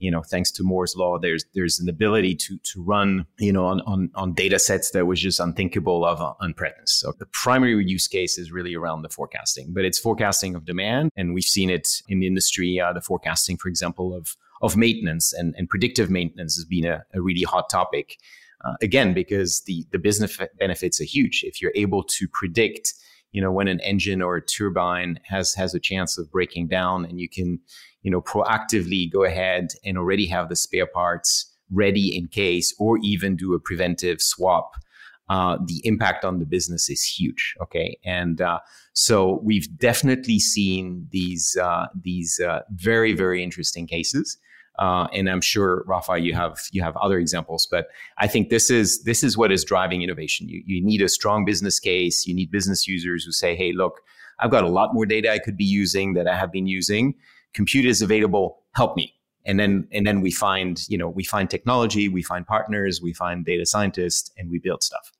you 0.00 0.10
know, 0.10 0.22
thanks 0.22 0.50
to 0.52 0.64
Moore's 0.64 0.96
law, 0.96 1.18
there's 1.18 1.44
there's 1.54 1.78
an 1.78 1.88
ability 1.88 2.34
to 2.34 2.58
to 2.72 2.82
run, 2.82 3.26
you 3.38 3.52
know, 3.52 3.66
on 3.66 3.82
on, 3.82 4.10
on 4.14 4.32
data 4.32 4.58
sets 4.58 4.90
that 4.92 5.06
was 5.06 5.20
just 5.20 5.38
unthinkable 5.38 6.04
of 6.04 6.20
uh, 6.20 6.32
on 6.40 6.54
premise. 6.54 6.90
So 6.90 7.12
the 7.18 7.26
primary 7.26 7.84
use 7.86 8.08
case 8.08 8.38
is 8.38 8.50
really 8.50 8.74
around 8.74 9.02
the 9.02 9.10
forecasting, 9.10 9.72
but 9.72 9.84
it's 9.84 9.98
forecasting 9.98 10.54
of 10.54 10.64
demand, 10.64 11.10
and 11.16 11.34
we've 11.34 11.44
seen 11.44 11.68
it 11.70 12.02
in 12.08 12.18
the 12.18 12.26
industry. 12.26 12.80
Uh, 12.80 12.94
the 12.94 13.02
forecasting, 13.02 13.58
for 13.58 13.68
example, 13.68 14.14
of 14.14 14.36
of 14.62 14.76
maintenance 14.76 15.32
and, 15.32 15.54
and 15.56 15.68
predictive 15.68 16.10
maintenance 16.10 16.54
has 16.56 16.64
been 16.64 16.84
a, 16.86 17.04
a 17.14 17.20
really 17.20 17.42
hot 17.42 17.70
topic. 17.70 18.18
Uh, 18.64 18.74
again, 18.82 19.12
because 19.12 19.62
the 19.66 19.84
the 19.92 19.98
business 19.98 20.38
benefits 20.58 21.00
are 21.00 21.04
huge. 21.04 21.44
If 21.44 21.60
you're 21.60 21.72
able 21.74 22.02
to 22.04 22.26
predict 22.32 22.94
you 23.32 23.40
know 23.40 23.52
when 23.52 23.68
an 23.68 23.80
engine 23.80 24.22
or 24.22 24.36
a 24.36 24.44
turbine 24.44 25.20
has 25.24 25.54
has 25.54 25.74
a 25.74 25.80
chance 25.80 26.18
of 26.18 26.30
breaking 26.30 26.68
down 26.68 27.04
and 27.04 27.20
you 27.20 27.28
can 27.28 27.60
you 28.02 28.10
know 28.10 28.20
proactively 28.20 29.10
go 29.10 29.24
ahead 29.24 29.68
and 29.84 29.98
already 29.98 30.26
have 30.26 30.48
the 30.48 30.56
spare 30.56 30.86
parts 30.86 31.52
ready 31.70 32.16
in 32.16 32.26
case 32.26 32.74
or 32.78 32.98
even 33.02 33.36
do 33.36 33.54
a 33.54 33.60
preventive 33.60 34.20
swap 34.20 34.74
uh, 35.28 35.56
the 35.66 35.80
impact 35.84 36.24
on 36.24 36.38
the 36.38 36.46
business 36.46 36.88
is 36.88 37.02
huge 37.02 37.54
okay 37.60 37.96
and 38.04 38.40
uh, 38.40 38.58
so 38.92 39.40
we've 39.42 39.78
definitely 39.78 40.38
seen 40.38 41.06
these 41.10 41.56
uh, 41.62 41.86
these 42.00 42.40
uh, 42.40 42.60
very 42.70 43.12
very 43.12 43.42
interesting 43.42 43.86
cases 43.86 44.38
uh, 44.78 45.08
and 45.12 45.28
I'm 45.28 45.42
sure, 45.42 45.84
Rafa, 45.86 46.18
you 46.18 46.32
have 46.32 46.58
you 46.72 46.82
have 46.82 46.96
other 46.96 47.18
examples, 47.18 47.68
but 47.70 47.88
I 48.16 48.26
think 48.26 48.48
this 48.48 48.70
is 48.70 49.02
this 49.02 49.22
is 49.22 49.36
what 49.36 49.52
is 49.52 49.62
driving 49.62 50.00
innovation. 50.00 50.48
You, 50.48 50.62
you 50.64 50.82
need 50.82 51.02
a 51.02 51.08
strong 51.08 51.44
business 51.44 51.78
case. 51.78 52.26
You 52.26 52.34
need 52.34 52.50
business 52.50 52.88
users 52.88 53.24
who 53.24 53.32
say, 53.32 53.54
"Hey, 53.54 53.72
look, 53.72 54.00
I've 54.38 54.50
got 54.50 54.64
a 54.64 54.68
lot 54.68 54.94
more 54.94 55.06
data 55.06 55.30
I 55.30 55.38
could 55.38 55.56
be 55.56 55.64
using 55.64 56.14
that 56.14 56.26
I 56.26 56.34
have 56.34 56.50
been 56.50 56.66
using. 56.66 57.14
Compute 57.54 57.86
is 57.86 58.02
available. 58.02 58.62
Help 58.74 58.96
me." 58.96 59.14
And 59.44 59.58
then 59.58 59.88
and 59.92 60.06
then 60.06 60.20
we 60.20 60.30
find 60.30 60.82
you 60.88 60.98
know 60.98 61.08
we 61.08 61.24
find 61.24 61.48
technology, 61.48 62.08
we 62.08 62.22
find 62.22 62.46
partners, 62.46 63.00
we 63.02 63.12
find 63.12 63.44
data 63.44 63.66
scientists, 63.66 64.30
and 64.36 64.50
we 64.50 64.58
build 64.58 64.82
stuff. 64.82 65.12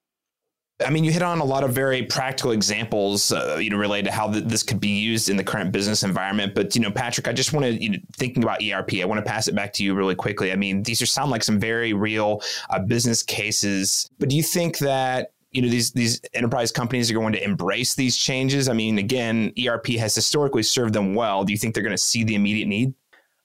I 0.84 0.90
mean, 0.90 1.04
you 1.04 1.12
hit 1.12 1.22
on 1.22 1.40
a 1.40 1.44
lot 1.44 1.64
of 1.64 1.72
very 1.72 2.04
practical 2.04 2.52
examples, 2.52 3.32
uh, 3.32 3.58
you 3.60 3.70
know, 3.70 3.76
related 3.76 4.06
to 4.06 4.12
how 4.12 4.30
th- 4.30 4.44
this 4.44 4.62
could 4.62 4.80
be 4.80 4.99
used 5.00 5.28
in 5.28 5.37
the 5.37 5.44
current 5.44 5.72
business 5.72 6.02
environment. 6.02 6.54
But 6.54 6.75
you 6.75 6.80
know, 6.80 6.90
Patrick, 6.90 7.28
I 7.28 7.32
just 7.32 7.52
want 7.52 7.66
to, 7.66 7.72
you 7.72 7.90
know, 7.90 7.99
thinking 8.16 8.42
about 8.42 8.62
ERP, 8.62 8.94
I 9.00 9.04
want 9.04 9.25
to 9.25 9.30
pass 9.30 9.49
it 9.49 9.54
back 9.54 9.72
to 9.75 9.84
you 9.84 9.94
really 9.94 10.14
quickly. 10.14 10.52
I 10.52 10.56
mean, 10.56 10.82
these 10.82 11.02
are 11.02 11.06
sound 11.06 11.30
like 11.30 11.42
some 11.42 11.58
very 11.58 11.92
real 11.92 12.42
uh, 12.70 12.78
business 12.78 13.22
cases. 13.22 14.08
But 14.18 14.30
do 14.30 14.37
you 14.37 14.42
think 14.42 14.78
that 14.78 15.32
you 15.52 15.62
know 15.62 15.69
these 15.69 15.92
these 15.92 16.21
enterprise 16.35 16.71
companies 16.71 17.11
are 17.11 17.14
going 17.14 17.33
to 17.33 17.42
embrace 17.42 17.95
these 17.95 18.16
changes? 18.16 18.69
I 18.69 18.73
mean, 18.73 18.99
again, 18.99 19.52
ERP 19.59 19.88
has 19.99 20.14
historically 20.14 20.62
served 20.62 20.95
them 20.95 21.14
well. 21.14 21.45
Do 21.45 21.52
you 21.52 21.59
think 21.59 21.75
they're 21.75 21.83
going 21.83 21.97
to 21.97 21.99
see 21.99 22.25
the 22.25 22.35
immediate 22.35 22.69
need? 22.69 22.95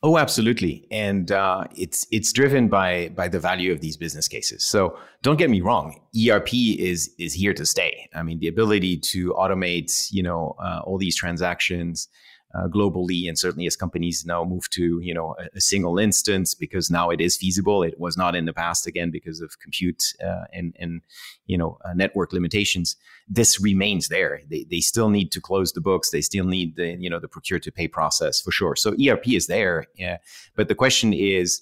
Oh, 0.04 0.20
absolutely, 0.20 0.88
and 0.92 1.32
uh, 1.32 1.64
it's 1.76 2.06
it's 2.12 2.32
driven 2.32 2.68
by 2.68 3.10
by 3.16 3.28
the 3.28 3.40
value 3.40 3.72
of 3.72 3.82
these 3.82 3.98
business 3.98 4.28
cases. 4.28 4.64
So 4.64 5.00
don't 5.24 5.38
get 5.38 5.50
me 5.50 5.62
wrong, 5.62 6.00
ERP 6.16 6.54
is 6.54 7.12
is 7.18 7.34
here 7.34 7.56
to 7.56 7.66
stay. 7.66 8.08
I 8.14 8.22
mean, 8.22 8.38
the 8.38 8.48
ability 8.48 8.98
to 8.98 9.34
automate, 9.34 10.08
you 10.12 10.22
know, 10.22 10.56
uh, 10.60 10.82
all 10.86 11.00
these 11.00 11.16
transactions, 11.16 12.08
uh, 12.54 12.68
globally, 12.68 13.28
and 13.28 13.38
certainly 13.38 13.66
as 13.66 13.76
companies 13.76 14.26
now 14.26 14.44
move 14.44 14.70
to 14.70 15.00
you 15.02 15.14
know 15.14 15.36
a, 15.40 15.58
a, 15.58 15.62
single 15.62 15.98
instance 15.98 16.54
because 16.54 16.90
now 16.90 17.10
it 17.10 17.20
is 17.20 17.36
feasible. 17.36 17.84
It 17.84 18.00
was 18.00 18.16
not 18.16 18.36
in 18.36 18.46
the 18.46 18.54
past 18.54 18.88
again 18.88 19.12
because 19.12 19.42
of 19.42 19.60
compute 19.60 20.04
uh, 20.24 20.46
and 20.54 20.76
and 20.80 21.02
you 21.48 21.58
know 21.58 21.78
uh, 21.84 21.94
network 21.94 22.32
limitations. 22.32 22.96
This 23.28 23.60
remains 23.60 24.08
there. 24.08 24.42
They 24.50 24.66
they 24.70 24.80
still 24.80 25.10
need 25.10 25.32
to 25.34 25.42
close 25.42 25.74
the 25.74 25.82
books. 25.82 26.12
They 26.12 26.22
still 26.22 26.46
need 26.46 26.76
the 26.76 26.96
you 27.00 27.10
know 27.10 27.20
the 27.20 27.28
procure 27.28 27.60
to 27.60 27.72
pay 27.72 27.88
process 27.88 28.42
for 28.42 28.52
sure. 28.52 28.76
So 28.76 28.96
ERP 29.04 29.30
is 29.30 29.48
there, 29.48 29.86
yeah. 29.96 30.18
but 30.56 30.68
the 30.68 30.76
question 30.76 31.14
is. 31.14 31.62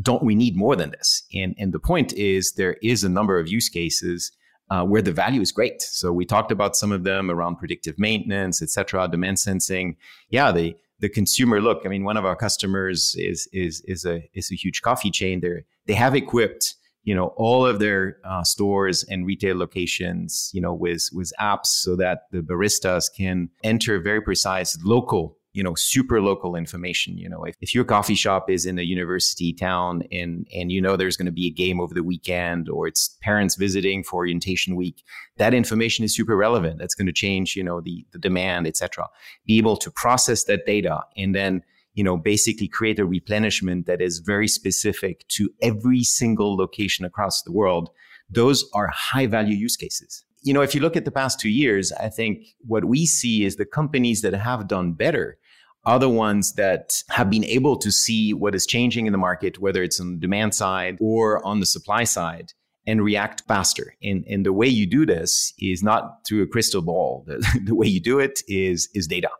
Don't 0.00 0.24
we 0.24 0.34
need 0.34 0.56
more 0.56 0.74
than 0.74 0.90
this? 0.90 1.22
And 1.34 1.54
and 1.58 1.70
the 1.74 1.78
point 1.78 2.14
is 2.14 2.52
there 2.52 2.78
is 2.82 3.04
a 3.04 3.10
number 3.10 3.38
of 3.38 3.46
use 3.46 3.68
cases 3.68 4.32
uh, 4.72 4.82
where 4.82 5.02
the 5.02 5.12
value 5.12 5.42
is 5.42 5.52
great. 5.52 5.82
So 5.82 6.12
we 6.12 6.24
talked 6.24 6.50
about 6.50 6.76
some 6.76 6.92
of 6.92 7.04
them 7.04 7.30
around 7.30 7.56
predictive 7.56 7.98
maintenance, 7.98 8.62
et 8.62 8.70
cetera, 8.70 9.06
demand 9.06 9.38
sensing. 9.38 9.96
Yeah, 10.30 10.50
the 10.50 10.74
the 11.00 11.10
consumer 11.10 11.60
look. 11.60 11.82
I 11.84 11.88
mean, 11.88 12.04
one 12.04 12.16
of 12.16 12.24
our 12.24 12.36
customers 12.36 13.14
is 13.18 13.46
is 13.52 13.82
is 13.86 14.06
a 14.06 14.30
is 14.32 14.50
a 14.50 14.54
huge 14.54 14.80
coffee 14.80 15.10
chain. 15.10 15.40
They 15.40 15.64
they 15.86 15.92
have 15.92 16.14
equipped 16.14 16.76
you 17.04 17.14
know 17.14 17.34
all 17.36 17.66
of 17.66 17.80
their 17.80 18.16
uh, 18.24 18.44
stores 18.44 19.04
and 19.10 19.26
retail 19.26 19.58
locations 19.58 20.50
you 20.54 20.62
know 20.62 20.72
with 20.72 21.10
with 21.12 21.32
apps 21.38 21.66
so 21.84 21.96
that 21.96 22.20
the 22.30 22.40
baristas 22.40 23.10
can 23.14 23.50
enter 23.62 24.00
very 24.00 24.22
precise 24.22 24.78
local 24.84 25.36
you 25.52 25.62
know 25.62 25.74
super 25.74 26.20
local 26.20 26.56
information 26.56 27.18
you 27.18 27.28
know 27.28 27.44
if, 27.44 27.56
if 27.60 27.74
your 27.74 27.84
coffee 27.84 28.14
shop 28.14 28.48
is 28.48 28.64
in 28.64 28.78
a 28.78 28.82
university 28.82 29.52
town 29.52 30.02
and 30.10 30.46
and 30.54 30.72
you 30.72 30.80
know 30.80 30.96
there's 30.96 31.16
going 31.16 31.26
to 31.26 31.32
be 31.32 31.46
a 31.46 31.50
game 31.50 31.80
over 31.80 31.94
the 31.94 32.02
weekend 32.02 32.68
or 32.68 32.86
it's 32.86 33.16
parents 33.22 33.56
visiting 33.56 34.02
for 34.02 34.16
orientation 34.16 34.76
week 34.76 35.02
that 35.38 35.54
information 35.54 36.04
is 36.04 36.14
super 36.14 36.36
relevant. 36.36 36.78
That's 36.78 36.94
going 36.94 37.06
to 37.06 37.12
change 37.12 37.56
you 37.56 37.64
know 37.64 37.80
the 37.80 38.06
the 38.12 38.18
demand 38.18 38.66
etc 38.66 39.08
be 39.46 39.58
able 39.58 39.76
to 39.78 39.90
process 39.90 40.44
that 40.44 40.66
data 40.66 41.00
and 41.16 41.34
then 41.34 41.62
you 41.94 42.04
know 42.04 42.16
basically 42.16 42.68
create 42.68 42.98
a 42.98 43.04
replenishment 43.04 43.86
that 43.86 44.00
is 44.00 44.18
very 44.18 44.48
specific 44.48 45.26
to 45.28 45.50
every 45.60 46.02
single 46.02 46.56
location 46.56 47.04
across 47.04 47.42
the 47.42 47.52
world. 47.52 47.90
Those 48.30 48.64
are 48.72 48.88
high 48.88 49.26
value 49.26 49.54
use 49.54 49.76
cases. 49.76 50.24
You 50.42 50.54
know 50.54 50.62
if 50.62 50.74
you 50.74 50.80
look 50.80 50.96
at 50.96 51.04
the 51.04 51.12
past 51.12 51.38
2 51.38 51.48
years 51.48 51.92
i 51.92 52.08
think 52.08 52.46
what 52.66 52.84
we 52.84 53.06
see 53.06 53.44
is 53.44 53.54
the 53.56 53.64
companies 53.64 54.22
that 54.22 54.32
have 54.32 54.66
done 54.66 54.92
better 54.92 55.38
are 55.84 55.98
the 55.98 56.08
ones 56.08 56.54
that 56.54 57.02
have 57.08 57.28
been 57.28 57.44
able 57.44 57.76
to 57.76 57.90
see 57.90 58.32
what 58.32 58.54
is 58.54 58.66
changing 58.66 59.06
in 59.06 59.12
the 59.12 59.18
market, 59.18 59.58
whether 59.58 59.82
it's 59.82 60.00
on 60.00 60.12
the 60.12 60.20
demand 60.20 60.54
side 60.54 60.96
or 61.00 61.44
on 61.44 61.60
the 61.60 61.66
supply 61.66 62.04
side, 62.04 62.52
and 62.86 63.04
react 63.04 63.42
faster. 63.46 63.94
And, 64.02 64.24
and 64.28 64.46
the 64.46 64.52
way 64.52 64.66
you 64.66 64.86
do 64.86 65.04
this 65.06 65.52
is 65.58 65.82
not 65.82 66.26
through 66.26 66.42
a 66.42 66.46
crystal 66.46 66.82
ball. 66.82 67.24
The, 67.32 67.60
the 67.64 67.74
way 67.74 67.86
you 67.86 68.00
do 68.00 68.18
it 68.18 68.42
is, 68.48 68.88
is 68.94 69.06
data. 69.06 69.30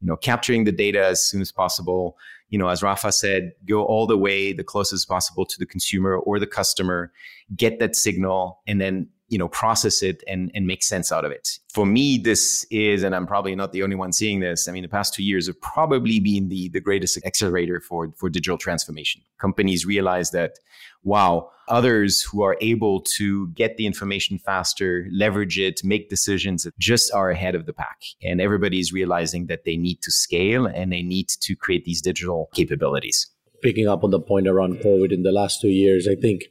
You 0.00 0.08
know, 0.08 0.16
capturing 0.16 0.64
the 0.64 0.72
data 0.72 1.04
as 1.04 1.24
soon 1.24 1.40
as 1.40 1.52
possible. 1.52 2.16
You 2.48 2.58
know, 2.58 2.68
as 2.68 2.82
Rafa 2.82 3.12
said, 3.12 3.52
go 3.68 3.84
all 3.84 4.06
the 4.06 4.18
way 4.18 4.52
the 4.52 4.64
closest 4.64 5.08
possible 5.08 5.46
to 5.46 5.58
the 5.58 5.66
consumer 5.66 6.16
or 6.16 6.38
the 6.38 6.46
customer, 6.46 7.12
get 7.54 7.78
that 7.78 7.94
signal, 7.94 8.60
and 8.66 8.80
then 8.80 9.08
you 9.32 9.38
know 9.38 9.48
process 9.48 10.02
it 10.02 10.22
and 10.28 10.50
and 10.54 10.66
make 10.66 10.82
sense 10.82 11.10
out 11.10 11.24
of 11.24 11.32
it. 11.32 11.58
For 11.72 11.86
me 11.86 12.18
this 12.18 12.66
is 12.70 13.02
and 13.02 13.14
i'm 13.16 13.26
probably 13.26 13.56
not 13.56 13.72
the 13.72 13.82
only 13.82 13.96
one 13.96 14.12
seeing 14.12 14.40
this 14.40 14.68
i 14.68 14.72
mean 14.72 14.82
the 14.82 14.94
past 14.98 15.14
two 15.14 15.24
years 15.24 15.46
have 15.46 15.60
probably 15.62 16.20
been 16.20 16.50
the 16.50 16.68
the 16.68 16.80
greatest 16.80 17.18
accelerator 17.24 17.80
for 17.80 18.12
for 18.18 18.28
digital 18.28 18.58
transformation. 18.58 19.22
Companies 19.40 19.86
realize 19.86 20.32
that 20.32 20.58
wow 21.02 21.48
others 21.68 22.22
who 22.22 22.42
are 22.42 22.58
able 22.60 23.00
to 23.16 23.48
get 23.60 23.78
the 23.78 23.86
information 23.86 24.38
faster 24.38 25.08
leverage 25.10 25.58
it 25.58 25.82
make 25.82 26.10
decisions 26.10 26.66
just 26.78 27.10
are 27.14 27.30
ahead 27.30 27.54
of 27.54 27.64
the 27.64 27.72
pack. 27.72 27.98
And 28.22 28.38
everybody 28.38 28.78
is 28.78 28.92
realizing 28.92 29.46
that 29.46 29.64
they 29.64 29.78
need 29.78 30.02
to 30.02 30.10
scale 30.10 30.66
and 30.66 30.92
they 30.92 31.02
need 31.02 31.28
to 31.40 31.56
create 31.56 31.86
these 31.86 32.02
digital 32.02 32.50
capabilities. 32.52 33.28
Picking 33.62 33.88
up 33.88 34.04
on 34.04 34.10
the 34.10 34.20
point 34.20 34.46
around 34.46 34.80
covid 34.80 35.10
in 35.10 35.22
the 35.22 35.32
last 35.32 35.62
two 35.62 35.74
years 35.84 36.06
i 36.06 36.16
think 36.24 36.50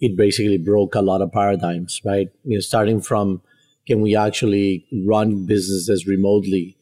it 0.00 0.16
basically 0.16 0.58
broke 0.58 0.94
a 0.94 1.00
lot 1.00 1.22
of 1.22 1.32
paradigms, 1.32 2.00
right? 2.04 2.28
You 2.44 2.56
know, 2.56 2.60
starting 2.60 3.00
from 3.00 3.42
can 3.86 4.00
we 4.00 4.14
actually 4.14 4.86
run 5.06 5.46
businesses 5.46 6.06
remotely 6.06 6.76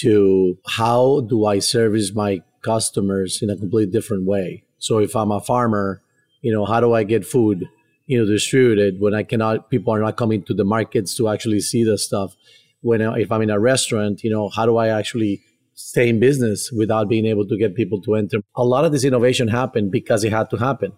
to 0.00 0.58
how 0.66 1.20
do 1.20 1.44
I 1.46 1.58
service 1.58 2.14
my 2.14 2.42
customers 2.62 3.40
in 3.42 3.50
a 3.50 3.56
completely 3.56 3.92
different 3.92 4.26
way? 4.26 4.64
So 4.78 4.98
if 4.98 5.14
I'm 5.14 5.30
a 5.30 5.40
farmer, 5.40 6.02
you 6.40 6.52
know, 6.52 6.64
how 6.64 6.80
do 6.80 6.92
I 6.94 7.04
get 7.04 7.26
food, 7.26 7.68
you 8.06 8.18
know, 8.18 8.26
distributed 8.26 9.00
when 9.00 9.14
I 9.14 9.22
cannot, 9.22 9.70
people 9.70 9.92
are 9.94 10.00
not 10.00 10.16
coming 10.16 10.42
to 10.44 10.54
the 10.54 10.64
markets 10.64 11.14
to 11.16 11.28
actually 11.28 11.60
see 11.60 11.84
the 11.84 11.98
stuff. 11.98 12.34
When, 12.80 13.00
if 13.00 13.30
I'm 13.30 13.42
in 13.42 13.50
a 13.50 13.60
restaurant, 13.60 14.22
you 14.22 14.30
know, 14.30 14.48
how 14.48 14.66
do 14.66 14.76
I 14.76 14.88
actually 14.88 15.42
stay 15.74 16.08
in 16.08 16.20
business 16.20 16.70
without 16.72 17.08
being 17.08 17.26
able 17.26 17.46
to 17.46 17.58
get 17.58 17.74
people 17.74 18.00
to 18.02 18.14
enter? 18.14 18.38
A 18.56 18.64
lot 18.64 18.84
of 18.84 18.92
this 18.92 19.04
innovation 19.04 19.48
happened 19.48 19.90
because 19.90 20.24
it 20.24 20.32
had 20.32 20.50
to 20.50 20.56
happen 20.56 20.92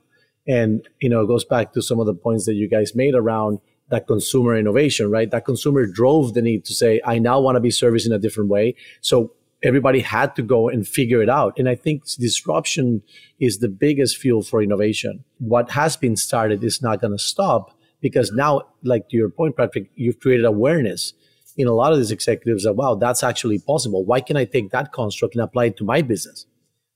and, 0.48 0.88
you 1.00 1.10
know, 1.10 1.20
it 1.20 1.26
goes 1.26 1.44
back 1.44 1.74
to 1.74 1.82
some 1.82 2.00
of 2.00 2.06
the 2.06 2.14
points 2.14 2.46
that 2.46 2.54
you 2.54 2.68
guys 2.68 2.94
made 2.94 3.14
around 3.14 3.58
that 3.90 4.06
consumer 4.06 4.56
innovation, 4.56 5.10
right? 5.10 5.30
That 5.30 5.44
consumer 5.44 5.86
drove 5.86 6.34
the 6.34 6.42
need 6.42 6.64
to 6.64 6.74
say, 6.74 7.00
I 7.04 7.18
now 7.18 7.40
want 7.40 7.56
to 7.56 7.60
be 7.60 7.70
serviced 7.70 8.06
in 8.06 8.12
a 8.12 8.18
different 8.18 8.50
way. 8.50 8.74
So 9.02 9.32
everybody 9.62 10.00
had 10.00 10.34
to 10.36 10.42
go 10.42 10.68
and 10.68 10.86
figure 10.86 11.22
it 11.22 11.28
out. 11.28 11.58
And 11.58 11.68
I 11.68 11.74
think 11.74 12.04
disruption 12.18 13.02
is 13.38 13.58
the 13.58 13.68
biggest 13.68 14.16
fuel 14.16 14.42
for 14.42 14.62
innovation. 14.62 15.24
What 15.38 15.70
has 15.70 15.96
been 15.96 16.16
started 16.16 16.64
is 16.64 16.80
not 16.82 17.00
going 17.00 17.12
to 17.12 17.22
stop 17.22 17.76
because 18.00 18.30
now, 18.32 18.62
like 18.82 19.08
to 19.08 19.16
your 19.16 19.28
point, 19.28 19.56
Patrick, 19.56 19.90
you've 19.96 20.20
created 20.20 20.44
awareness 20.44 21.12
in 21.56 21.66
a 21.66 21.72
lot 21.72 21.92
of 21.92 21.98
these 21.98 22.12
executives 22.12 22.64
that, 22.64 22.74
wow, 22.74 22.94
that's 22.94 23.22
actually 23.22 23.58
possible. 23.58 24.04
Why 24.04 24.20
can 24.20 24.36
I 24.36 24.44
take 24.44 24.70
that 24.70 24.92
construct 24.92 25.34
and 25.34 25.42
apply 25.42 25.66
it 25.66 25.76
to 25.78 25.84
my 25.84 26.02
business? 26.02 26.46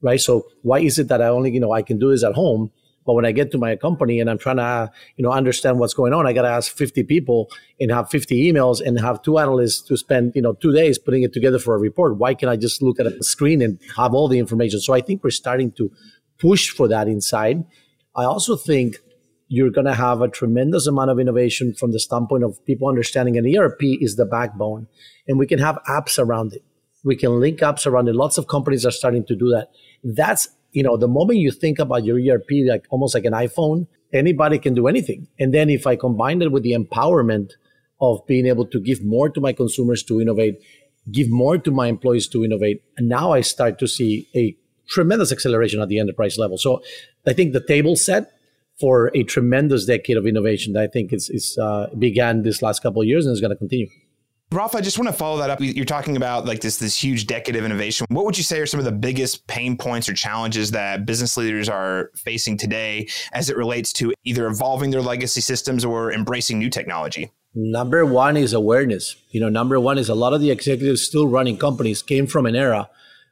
Right. 0.01 0.21
So 0.21 0.47
why 0.63 0.81
is 0.81 0.99
it 0.99 1.09
that 1.09 1.21
I 1.21 1.29
only, 1.29 1.51
you 1.53 1.61
know, 1.61 1.73
I 1.73 1.83
can 1.83 1.99
do 1.99 2.11
this 2.11 2.25
at 2.25 2.35
home 2.35 2.71
but 3.05 3.15
when 3.15 3.25
I 3.25 3.33
get 3.33 3.51
to 3.53 3.59
my 3.59 3.77
company 3.77 4.21
and 4.21 4.31
I'm 4.31 4.39
trying 4.39 4.57
to, 4.57 4.91
you 5.17 5.23
know, 5.23 5.33
understand 5.33 5.79
what's 5.79 5.95
going 5.95 6.13
on, 6.13 6.27
I 6.27 6.33
got 6.33 6.43
to 6.43 6.49
ask 6.49 6.75
50 6.75 7.03
people 7.05 7.51
and 7.81 7.91
have 7.91 8.11
50 8.11 8.53
emails 8.53 8.81
and 8.81 8.99
have 9.01 9.23
two 9.23 9.39
analysts 9.39 9.83
to 9.83 9.97
spend, 9.97 10.33
you 10.35 10.43
know, 10.43 10.53
two 10.53 10.73
days 10.73 10.99
putting 10.99 11.23
it 11.23 11.33
together 11.33 11.59
for 11.59 11.75
a 11.75 11.79
report. 11.79 12.17
Why 12.17 12.35
can't 12.35 12.51
I 12.51 12.57
just 12.57 12.83
look 12.83 13.01
at 13.01 13.07
a 13.07 13.23
screen 13.23 13.61
and 13.61 13.81
have 13.97 14.15
all 14.15 14.29
the 14.29 14.39
information? 14.39 14.81
So 14.81 14.95
I 14.95 15.01
think 15.01 15.25
we're 15.25 15.31
starting 15.31 15.73
to 15.73 15.91
push 16.39 16.71
for 16.71 16.89
that 16.89 17.09
inside. 17.09 17.65
I 18.15 18.25
also 18.25 18.57
think 18.57 18.97
you're 19.49 19.71
going 19.71 19.87
to 19.87 19.95
have 19.95 20.23
a 20.23 20.29
tremendous 20.29 20.87
amount 20.87 21.11
of 21.11 21.19
innovation 21.19 21.75
from 21.75 21.93
the 21.93 22.01
standpoint 22.01 22.45
of 22.45 22.65
people 22.65 22.89
understanding 22.89 23.37
an 23.37 23.47
ERP 23.47 23.83
is 23.83 24.17
the 24.17 24.25
backbone 24.25 24.87
and 25.29 25.39
we 25.39 25.47
can 25.47 25.59
have 25.59 25.79
apps 25.89 26.19
around 26.19 26.55
it. 26.55 26.65
We 27.05 27.17
can 27.17 27.39
link 27.41 27.59
apps 27.61 27.87
around 27.87 28.09
it. 28.09 28.15
Lots 28.15 28.39
of 28.39 28.47
companies 28.47 28.87
are 28.87 28.91
starting 28.91 29.27
to 29.27 29.37
do 29.37 29.51
that. 29.51 29.71
That's 30.03 30.49
you 30.73 30.83
know, 30.83 30.97
the 30.97 31.09
moment 31.09 31.39
you 31.39 31.51
think 31.51 31.79
about 31.79 32.05
your 32.05 32.19
ERP, 32.19 32.51
like 32.67 32.87
almost 32.91 33.15
like 33.15 33.25
an 33.25 33.35
iPhone, 33.35 33.87
anybody 34.13 34.59
can 34.59 34.75
do 34.75 34.89
anything. 34.89 35.29
And 35.39 35.53
then 35.55 35.71
if 35.71 35.87
I 35.87 35.97
combine 35.97 36.43
it 36.43 36.51
with 36.51 36.63
the 36.63 36.73
empowerment 36.73 37.53
of 38.01 38.27
being 38.27 38.47
able 38.47 38.67
to 38.67 38.81
give 38.81 39.05
more 39.05 39.29
to 39.29 39.41
my 39.41 39.53
consumers 39.53 40.03
to 40.05 40.21
innovate, 40.21 40.61
give 41.11 41.31
more 41.31 41.59
to 41.59 41.71
my 41.71 41.87
employees 41.89 42.27
to 42.29 42.45
innovate, 42.45 42.83
now 42.99 43.33
I 43.33 43.43
start 43.43 43.79
to 43.79 43.87
see 43.87 44.29
a 44.35 44.57
tremendous 44.89 45.31
acceleration 45.31 45.81
at 45.81 45.89
the 45.89 45.99
enterprise 45.99 46.39
level. 46.39 46.59
So 46.59 46.83
I 47.27 47.33
think 47.33 47.53
the 47.53 47.65
table 47.65 47.97
set 47.97 48.33
for 48.81 49.11
a 49.15 49.23
tremendous 49.23 49.85
decade 49.85 50.17
of 50.17 50.27
innovation 50.27 50.73
that 50.73 50.83
I 50.83 50.87
think 50.89 51.13
is, 51.13 51.31
is 51.31 51.57
uh, 51.59 51.89
began 51.99 52.43
this 52.43 52.63
last 52.63 52.83
couple 52.83 53.03
of 53.03 53.09
years 53.09 53.27
and 53.27 53.33
is 53.33 53.41
going 53.41 53.51
to 53.53 53.57
continue. 53.57 53.89
Rafa, 54.53 54.79
I 54.79 54.81
just 54.81 54.99
want 54.99 55.09
to 55.09 55.13
follow 55.13 55.39
that 55.39 55.51
up. 55.51 55.61
You're 55.61 55.85
talking 55.85 56.17
about 56.17 56.45
like 56.45 56.61
this 56.61 56.77
this 56.77 57.03
huge 57.03 57.27
decade 57.27 57.57
of 57.57 57.65
innovation. 57.65 58.07
What 58.11 58.25
would 58.25 58.37
you 58.37 58.45
say 58.45 58.61
are 58.61 58.67
some 58.67 58.79
of 58.79 58.85
the 58.85 58.93
biggest 58.93 59.47
pain 59.47 59.77
points 59.77 60.09
or 60.09 60.15
challenges 60.15 60.73
that 60.73 61.07
business 61.07 61.37
leaders 61.37 61.69
are 61.69 62.11
facing 62.17 62.57
today 62.57 63.09
as 63.33 63.49
it 63.49 63.57
relates 63.57 63.93
to 63.95 64.13
either 64.25 64.47
evolving 64.47 64.91
their 64.91 65.03
legacy 65.03 65.41
systems 65.41 65.85
or 65.85 66.13
embracing 66.13 66.59
new 66.59 66.71
technology? 66.71 67.31
Number 67.55 68.07
one 68.07 68.37
is 68.37 68.53
awareness. 68.53 69.17
You 69.31 69.41
know, 69.41 69.49
number 69.49 69.79
one 69.79 69.99
is 69.99 70.09
a 70.09 70.15
lot 70.15 70.33
of 70.33 70.41
the 70.41 70.51
executives 70.51 71.03
still 71.03 71.29
running 71.29 71.59
companies 71.59 72.03
came 72.03 72.27
from 72.27 72.47
an 72.47 72.57
era 72.57 72.89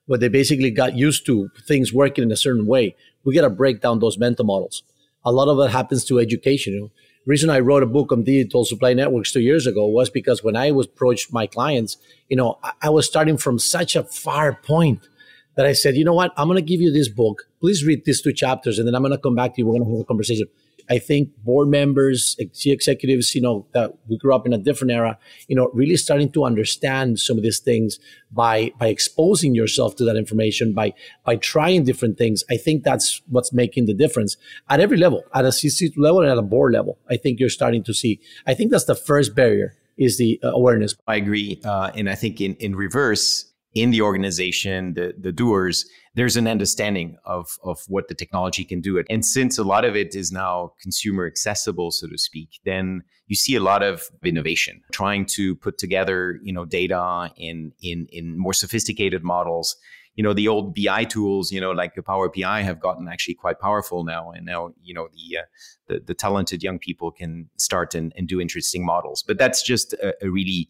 where 0.07 0.19
they 0.19 0.29
basically 0.29 0.71
got 0.71 0.97
used 0.97 1.25
to 1.27 1.49
things 1.67 1.93
working 1.93 2.25
in 2.25 2.33
a 2.33 2.37
certain 2.37 2.67
way. 2.67 2.97
We 3.25 3.35
got 3.35 3.43
to 3.43 3.50
break 3.50 3.81
down 3.81 4.00
those 4.00 4.19
mental 4.19 4.45
models. 4.45 4.83
A 5.25 5.33
lot 5.33 5.49
of 5.49 5.57
that 5.59 5.71
happens 5.71 6.05
to 6.07 6.19
education. 6.19 6.73
You 6.73 6.81
know, 6.81 6.91
reason 7.27 7.50
I 7.50 7.61
wrote 7.61 7.83
a 7.83 7.87
book 7.87 8.12
on 8.12 8.25
digital 8.25 8.65
supply 8.65 8.95
networks 8.95 9.33
two 9.33 9.41
years 9.41 9.67
ago 9.67 9.87
was 9.87 10.11
because 10.11 10.43
when 10.43 10.57
I 10.57 10.71
was 10.71 10.87
approached 10.87 11.33
my 11.33 11.47
clients, 11.47 11.97
you 12.29 12.37
know, 12.37 12.59
I, 12.62 12.73
I 12.83 12.91
was 12.91 13.07
starting 13.07 13.37
from 13.37 13.59
such 13.59 13.97
a 13.97 14.05
far 14.05 14.55
point 14.55 15.09
that 15.57 15.67
I 15.67 15.73
said, 15.73 15.97
you 15.97 16.05
know 16.05 16.15
what, 16.15 16.33
I'm 16.37 16.49
going 16.49 16.57
to 16.57 16.62
give 16.62 16.81
you 16.81 16.93
this 16.93 17.09
book. 17.09 17.45
Please 17.61 17.85
read 17.85 18.05
these 18.05 18.23
two 18.23 18.33
chapters, 18.33 18.79
and 18.79 18.87
then 18.87 18.95
I'm 18.95 19.03
going 19.03 19.12
to 19.12 19.19
come 19.19 19.35
back 19.35 19.55
to 19.55 19.61
you. 19.61 19.67
We're 19.67 19.79
going 19.79 19.85
to 19.85 19.91
have 19.93 20.00
a 20.00 20.05
conversation. 20.05 20.47
I 20.90 20.99
think 20.99 21.30
board 21.44 21.68
members, 21.68 22.37
executives, 22.38 23.35
you 23.35 23.40
know, 23.40 23.66
that 23.73 23.92
we 24.09 24.18
grew 24.18 24.35
up 24.35 24.44
in 24.44 24.52
a 24.52 24.59
different 24.59 24.90
era, 24.90 25.18
you 25.47 25.54
know, 25.54 25.70
really 25.73 25.97
starting 25.97 26.32
to 26.32 26.44
understand 26.44 27.20
some 27.20 27.37
of 27.37 27.44
these 27.44 27.61
things 27.61 27.99
by 28.32 28.73
by 28.78 28.88
exposing 28.88 29.54
yourself 29.54 29.94
to 29.97 30.04
that 30.04 30.16
information, 30.16 30.73
by 30.73 30.92
by 31.25 31.37
trying 31.37 31.85
different 31.85 32.18
things. 32.18 32.42
I 32.50 32.56
think 32.56 32.82
that's 32.82 33.23
what's 33.28 33.52
making 33.52 33.87
the 33.87 33.94
difference 33.94 34.37
at 34.68 34.80
every 34.80 34.97
level, 34.97 35.23
at 35.32 35.44
a 35.44 35.52
C-suite 35.52 35.97
level 35.97 36.23
and 36.23 36.30
at 36.30 36.38
a 36.38 36.42
board 36.42 36.73
level. 36.73 36.99
I 37.09 37.16
think 37.16 37.38
you're 37.38 37.49
starting 37.49 37.85
to 37.85 37.94
see. 37.94 38.20
I 38.47 38.54
think 38.54 38.70
that's 38.73 38.85
the 38.85 38.97
first 38.97 39.35
barrier 39.35 39.76
is 39.97 40.18
the 40.18 40.40
uh, 40.42 40.49
awareness. 40.49 40.97
I 41.06 41.16
agree, 41.16 41.61
uh, 41.64 41.90
and 41.94 42.11
I 42.11 42.16
think 42.16 42.40
in 42.40 42.54
in 42.56 42.75
reverse, 42.75 43.50
in 43.75 43.91
the 43.91 44.03
organization, 44.03 44.95
the 44.95 45.15
the 45.19 45.33
doers 45.33 45.87
there's 46.15 46.37
an 46.37 46.49
understanding 46.49 47.17
of, 47.25 47.59
of 47.62 47.81
what 47.87 48.09
the 48.09 48.15
technology 48.15 48.65
can 48.65 48.81
do. 48.81 49.03
And 49.09 49.25
since 49.25 49.59
a 49.59 49.65
lot 49.65 49.85
of 49.85 49.95
it 49.95 50.15
is 50.15 50.33
now 50.33 50.73
consumer 50.83 51.27
accessible, 51.27 51.93
so 51.93 52.09
to 52.09 52.19
speak, 52.19 52.61
then 52.65 53.03
you 53.29 53.37
see 53.37 53.55
a 53.55 53.61
lot 53.61 53.83
of 53.83 54.03
innovation 54.25 54.83
trying 54.93 55.25
to 55.27 55.55
put 55.57 55.79
together, 55.79 56.41
you 56.43 56.53
know, 56.53 56.65
data 56.65 57.31
in, 57.37 57.73
in, 57.81 58.09
in 58.11 58.37
more 58.37 58.53
sophisticated 58.53 59.23
models. 59.23 59.77
You 60.17 60.25
know, 60.25 60.33
the 60.33 60.49
old 60.49 60.75
BI 60.75 61.05
tools, 61.05 61.53
you 61.53 61.61
know, 61.61 61.71
like 61.71 61.95
the 61.95 62.03
Power 62.03 62.29
BI 62.29 62.62
have 62.62 62.81
gotten 62.81 63.07
actually 63.07 63.35
quite 63.35 63.61
powerful 63.61 64.03
now. 64.03 64.33
And 64.33 64.45
now, 64.45 64.75
you 64.83 64.93
know, 64.93 65.09
the, 65.12 65.39
uh, 65.39 65.43
the, 65.87 66.00
the, 66.00 66.15
talented 66.15 66.62
young 66.62 66.81
people 66.81 67.12
can 67.12 67.49
start 67.57 67.95
and, 67.95 68.12
and 68.17 68.27
do 68.27 68.41
interesting 68.41 68.85
models. 68.85 69.23
But 69.27 69.39
that's 69.39 69.62
just 69.62 69.93
a, 69.95 70.15
a 70.21 70.29
really, 70.29 70.69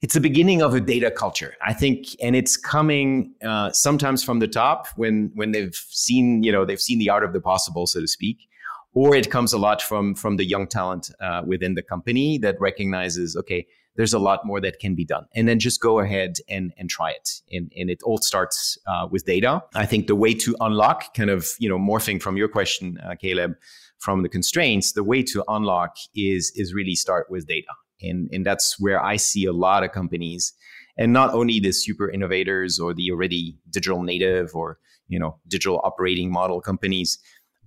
it's 0.00 0.14
the 0.14 0.20
beginning 0.20 0.62
of 0.62 0.74
a 0.74 0.80
data 0.80 1.10
culture, 1.10 1.54
I 1.60 1.72
think, 1.72 2.06
and 2.22 2.36
it's 2.36 2.56
coming 2.56 3.34
uh, 3.44 3.72
sometimes 3.72 4.22
from 4.22 4.38
the 4.38 4.46
top 4.46 4.86
when 4.96 5.32
when 5.34 5.52
they've 5.52 5.74
seen 5.74 6.42
you 6.42 6.52
know 6.52 6.64
they've 6.64 6.80
seen 6.80 6.98
the 6.98 7.10
art 7.10 7.24
of 7.24 7.32
the 7.32 7.40
possible, 7.40 7.86
so 7.86 8.00
to 8.00 8.06
speak, 8.06 8.48
or 8.94 9.16
it 9.16 9.30
comes 9.30 9.52
a 9.52 9.58
lot 9.58 9.82
from 9.82 10.14
from 10.14 10.36
the 10.36 10.44
young 10.44 10.68
talent 10.68 11.10
uh, 11.20 11.42
within 11.44 11.74
the 11.74 11.82
company 11.82 12.38
that 12.38 12.60
recognizes 12.60 13.36
okay, 13.36 13.66
there's 13.96 14.12
a 14.12 14.20
lot 14.20 14.46
more 14.46 14.60
that 14.60 14.78
can 14.78 14.94
be 14.94 15.04
done, 15.04 15.26
and 15.34 15.48
then 15.48 15.58
just 15.58 15.80
go 15.80 15.98
ahead 15.98 16.36
and 16.48 16.72
and 16.78 16.88
try 16.88 17.10
it, 17.10 17.28
and 17.50 17.72
and 17.76 17.90
it 17.90 18.00
all 18.04 18.18
starts 18.18 18.78
uh, 18.86 19.08
with 19.10 19.24
data. 19.24 19.64
I 19.74 19.84
think 19.84 20.06
the 20.06 20.16
way 20.16 20.32
to 20.34 20.54
unlock, 20.60 21.12
kind 21.14 21.30
of 21.30 21.54
you 21.58 21.68
know, 21.68 21.78
morphing 21.78 22.22
from 22.22 22.36
your 22.36 22.48
question, 22.48 22.98
uh, 23.04 23.16
Caleb, 23.20 23.54
from 23.98 24.22
the 24.22 24.28
constraints, 24.28 24.92
the 24.92 25.02
way 25.02 25.24
to 25.24 25.42
unlock 25.48 25.96
is 26.14 26.52
is 26.54 26.72
really 26.72 26.94
start 26.94 27.28
with 27.28 27.48
data 27.48 27.72
and, 28.02 28.28
and 28.32 28.44
that's 28.44 28.78
where 28.78 29.02
I 29.02 29.16
see 29.16 29.44
a 29.44 29.52
lot 29.52 29.84
of 29.84 29.92
companies 29.92 30.52
and 30.98 31.12
not 31.12 31.32
only 31.32 31.60
the 31.60 31.72
super 31.72 32.10
innovators 32.10 32.78
or 32.80 32.92
the 32.92 33.10
already 33.10 33.56
digital 33.70 34.02
native 34.02 34.54
or 34.54 34.78
you 35.06 35.18
know 35.18 35.38
digital 35.46 35.80
operating 35.84 36.30
model 36.30 36.60
companies 36.60 37.18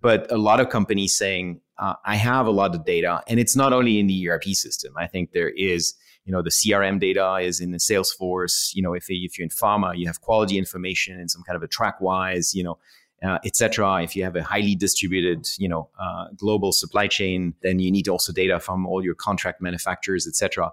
but 0.02 0.32
a 0.32 0.38
lot 0.38 0.60
of 0.60 0.70
companies 0.70 1.16
saying 1.16 1.60
uh, 1.80 1.94
i 2.06 2.16
have 2.16 2.46
a 2.46 2.52
lot 2.52 2.76
of 2.76 2.86
data 2.86 3.22
and 3.28 3.40
it's 3.40 3.56
not 3.56 3.74
only 3.74 4.00
in 4.00 4.08
the 4.08 4.30
erp 4.30 4.44
system. 4.44 4.94
I 4.98 5.08
think 5.08 5.32
there 5.32 5.50
is 5.50 5.94
you 6.26 6.32
know 6.32 6.44
the 6.44 6.52
crm 6.52 7.00
data 7.00 7.38
is 7.42 7.60
in 7.60 7.72
the 7.72 7.80
salesforce 7.80 8.74
you 8.74 8.84
know 8.84 8.94
if, 8.94 9.06
if 9.10 9.38
you're 9.38 9.44
in 9.44 9.50
pharma 9.50 9.98
you 9.98 10.06
have 10.06 10.22
quality 10.22 10.58
information 10.58 11.20
in 11.20 11.28
some 11.28 11.42
kind 11.44 11.56
of 11.56 11.64
a 11.64 11.68
TrackWise 11.68 12.54
you 12.54 12.64
know 12.64 12.78
uh, 13.24 13.40
etc. 13.46 14.04
If 14.04 14.16
you 14.16 14.24
have 14.24 14.36
a 14.36 14.44
highly 14.44 14.75
distributed, 14.75 15.48
you 15.58 15.70
know, 15.70 15.90
uh, 16.00 16.28
global 16.36 16.72
supply 16.72 17.08
chain, 17.08 17.54
then 17.62 17.80
you 17.80 17.92
need 17.92 18.08
also 18.08 18.34
data 18.34 18.60
from 18.60 18.86
all 18.86 19.04
your 19.04 19.16
contract 19.16 19.62
manufacturers, 19.62 20.28
etc. 20.28 20.72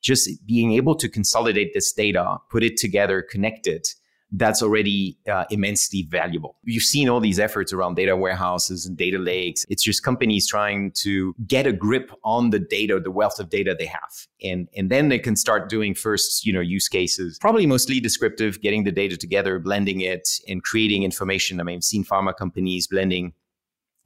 Just 0.00 0.30
being 0.46 0.72
able 0.72 0.94
to 0.94 1.08
consolidate 1.08 1.74
this 1.74 1.92
data, 1.92 2.38
put 2.50 2.62
it 2.62 2.76
together, 2.76 3.22
connect 3.22 3.66
it, 3.66 3.94
that's 4.32 4.62
already 4.62 5.18
uh, 5.30 5.44
immensely 5.50 6.06
valuable. 6.08 6.56
You've 6.64 6.82
seen 6.82 7.08
all 7.08 7.20
these 7.20 7.38
efforts 7.38 7.72
around 7.72 7.94
data 7.96 8.16
warehouses 8.16 8.86
and 8.86 8.96
data 8.96 9.18
lakes. 9.18 9.66
It's 9.68 9.82
just 9.82 10.02
companies 10.02 10.46
trying 10.46 10.92
to 11.02 11.34
get 11.46 11.66
a 11.66 11.72
grip 11.72 12.12
on 12.24 12.50
the 12.50 12.58
data, 12.58 13.00
the 13.00 13.10
wealth 13.10 13.40
of 13.40 13.50
data 13.50 13.74
they 13.78 13.86
have. 13.86 14.26
And, 14.42 14.68
and 14.76 14.90
then 14.90 15.08
they 15.08 15.18
can 15.18 15.36
start 15.36 15.68
doing 15.68 15.94
first, 15.94 16.46
you 16.46 16.52
know, 16.52 16.60
use 16.60 16.88
cases, 16.88 17.38
probably 17.40 17.66
mostly 17.66 18.00
descriptive, 18.00 18.60
getting 18.60 18.84
the 18.84 18.92
data 18.92 19.16
together, 19.16 19.58
blending 19.58 20.00
it 20.00 20.28
and 20.48 20.62
creating 20.62 21.02
information. 21.02 21.60
I 21.60 21.64
mean, 21.64 21.76
I've 21.76 21.84
seen 21.84 22.04
pharma 22.04 22.36
companies 22.36 22.86
blending 22.86 23.32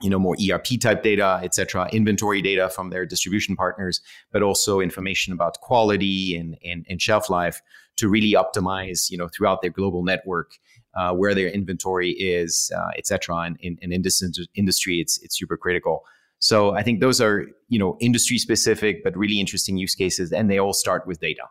you 0.03 0.11
know 0.11 0.19
more 0.19 0.37
erp 0.51 0.67
type 0.81 1.03
data 1.03 1.41
et 1.43 1.55
cetera 1.55 1.89
inventory 1.93 2.43
data 2.43 2.69
from 2.69 2.91
their 2.91 3.07
distribution 3.07 3.57
partners 3.57 4.01
but 4.33 4.43
also 4.43 4.81
information 4.81 5.33
about 5.33 5.61
quality 5.61 6.37
and, 6.37 6.57
and, 6.65 6.85
and 6.89 7.01
shelf 7.01 7.31
life 7.31 7.63
to 7.97 8.09
really 8.09 8.33
optimize 8.33 9.11
you 9.11 9.17
know 9.17 9.29
throughout 9.29 9.63
their 9.63 9.71
global 9.71 10.03
network 10.03 10.59
uh, 10.95 11.13
where 11.13 11.35
their 11.35 11.49
inventory 11.49 12.11
is 12.11 12.71
uh, 12.77 12.91
et 12.97 13.07
cetera. 13.07 13.37
And, 13.37 13.59
and, 13.63 13.93
in 13.93 14.03
this 14.03 14.23
industry 14.55 15.01
it's 15.01 15.19
it's 15.23 15.37
super 15.39 15.57
critical. 15.57 16.05
So 16.39 16.75
i 16.75 16.83
think 16.83 17.01
those 17.01 17.21
are 17.21 17.47
you 17.69 17.79
know 17.79 17.97
industry 18.01 18.39
specific 18.39 19.03
but 19.03 19.17
really 19.17 19.41
interesting 19.41 19.77
use 19.77 19.95
cases 19.95 20.33
and 20.33 20.51
they 20.51 20.59
all 20.59 20.73
start 20.73 21.07
with 21.07 21.21
data. 21.21 21.45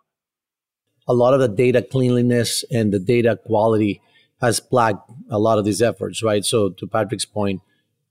A 1.08 1.14
lot 1.14 1.34
of 1.34 1.40
the 1.42 1.50
data 1.50 1.82
cleanliness 1.82 2.64
and 2.72 2.94
the 2.94 3.00
data 3.00 3.38
quality 3.46 4.02
has 4.40 4.60
plagued 4.60 5.00
a 5.30 5.40
lot 5.40 5.58
of 5.58 5.66
these 5.66 5.82
efforts 5.82 6.22
right? 6.24 6.46
So 6.46 6.70
to 6.70 6.88
patrick's 6.88 7.26
point 7.26 7.62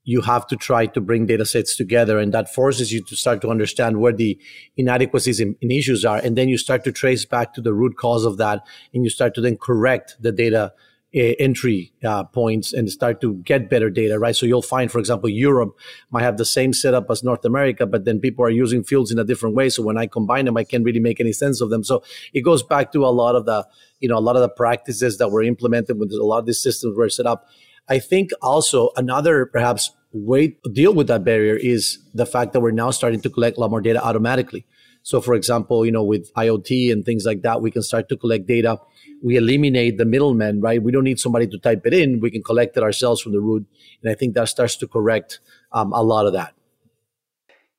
you 0.04 0.20
have 0.22 0.46
to 0.48 0.56
try 0.56 0.86
to 0.86 1.00
bring 1.00 1.26
data 1.26 1.46
sets 1.46 1.76
together 1.76 2.18
and 2.18 2.34
that 2.34 2.52
forces 2.52 2.92
you 2.92 3.02
to 3.04 3.16
start 3.16 3.40
to 3.40 3.48
understand 3.48 3.98
where 3.98 4.12
the 4.12 4.38
inadequacies 4.76 5.40
and 5.40 5.56
issues 5.60 6.04
are. 6.04 6.18
And 6.18 6.36
then 6.36 6.48
you 6.48 6.58
start 6.58 6.84
to 6.84 6.92
trace 6.92 7.24
back 7.24 7.54
to 7.54 7.60
the 7.60 7.72
root 7.72 7.96
cause 7.96 8.24
of 8.24 8.36
that 8.38 8.64
and 8.92 9.04
you 9.04 9.10
start 9.10 9.34
to 9.34 9.40
then 9.40 9.56
correct 9.56 10.16
the 10.20 10.32
data 10.32 10.72
uh, 11.14 11.36
entry 11.38 11.92
uh, 12.02 12.24
points 12.24 12.72
and 12.72 12.90
start 12.90 13.20
to 13.20 13.34
get 13.44 13.68
better 13.68 13.90
data 13.90 14.18
right? 14.18 14.34
So 14.34 14.46
you'll 14.46 14.62
find 14.62 14.90
for 14.90 14.98
example 14.98 15.28
europe 15.28 15.76
might 16.10 16.22
have 16.22 16.38
the 16.38 16.46
same 16.46 16.72
setup 16.72 17.10
as 17.10 17.22
north 17.22 17.44
america 17.44 17.84
but 17.84 18.06
then 18.06 18.18
people 18.18 18.46
are 18.46 18.50
using 18.50 18.82
fields 18.82 19.12
in 19.12 19.18
a 19.18 19.24
different 19.24 19.54
way. 19.54 19.68
So 19.68 19.82
when 19.82 19.98
i 19.98 20.06
combine 20.06 20.46
them 20.46 20.56
i 20.56 20.64
can't 20.64 20.84
really 20.84 21.00
make 21.00 21.20
any 21.20 21.32
sense 21.32 21.60
of 21.60 21.68
them. 21.68 21.84
So 21.84 22.02
it 22.32 22.40
goes 22.40 22.62
back 22.62 22.92
to 22.92 23.04
a 23.04 23.12
lot 23.12 23.36
of 23.36 23.44
the 23.44 23.66
you 24.00 24.08
know 24.08 24.16
a 24.16 24.24
lot 24.24 24.36
of 24.36 24.42
the 24.42 24.48
practices 24.48 25.18
that 25.18 25.28
were 25.28 25.42
implemented 25.42 25.98
when 25.98 26.08
a 26.10 26.24
lot 26.24 26.38
of 26.38 26.46
these 26.46 26.62
systems 26.62 26.96
were 26.96 27.10
set 27.10 27.26
up 27.26 27.46
I 27.88 27.98
think 27.98 28.30
also 28.40 28.90
another 28.96 29.46
perhaps 29.46 29.90
way 30.12 30.48
to 30.64 30.70
deal 30.72 30.94
with 30.94 31.06
that 31.08 31.24
barrier 31.24 31.56
is 31.56 31.98
the 32.14 32.26
fact 32.26 32.52
that 32.52 32.60
we're 32.60 32.70
now 32.70 32.90
starting 32.90 33.20
to 33.22 33.30
collect 33.30 33.56
a 33.56 33.60
lot 33.60 33.70
more 33.70 33.80
data 33.80 34.02
automatically. 34.02 34.66
So, 35.02 35.20
for 35.20 35.34
example, 35.34 35.84
you 35.84 35.90
know, 35.90 36.04
with 36.04 36.32
IoT 36.34 36.92
and 36.92 37.04
things 37.04 37.24
like 37.24 37.42
that, 37.42 37.60
we 37.60 37.70
can 37.70 37.82
start 37.82 38.08
to 38.10 38.16
collect 38.16 38.46
data. 38.46 38.78
We 39.22 39.36
eliminate 39.36 39.98
the 39.98 40.04
middlemen, 40.04 40.60
right? 40.60 40.82
We 40.82 40.92
don't 40.92 41.04
need 41.04 41.18
somebody 41.18 41.46
to 41.48 41.58
type 41.58 41.86
it 41.86 41.94
in. 41.94 42.20
We 42.20 42.30
can 42.30 42.42
collect 42.42 42.76
it 42.76 42.82
ourselves 42.82 43.20
from 43.20 43.32
the 43.32 43.40
root. 43.40 43.66
And 44.02 44.12
I 44.12 44.14
think 44.14 44.34
that 44.34 44.48
starts 44.48 44.76
to 44.76 44.86
correct 44.86 45.40
um, 45.72 45.92
a 45.92 46.02
lot 46.02 46.26
of 46.26 46.32
that. 46.34 46.54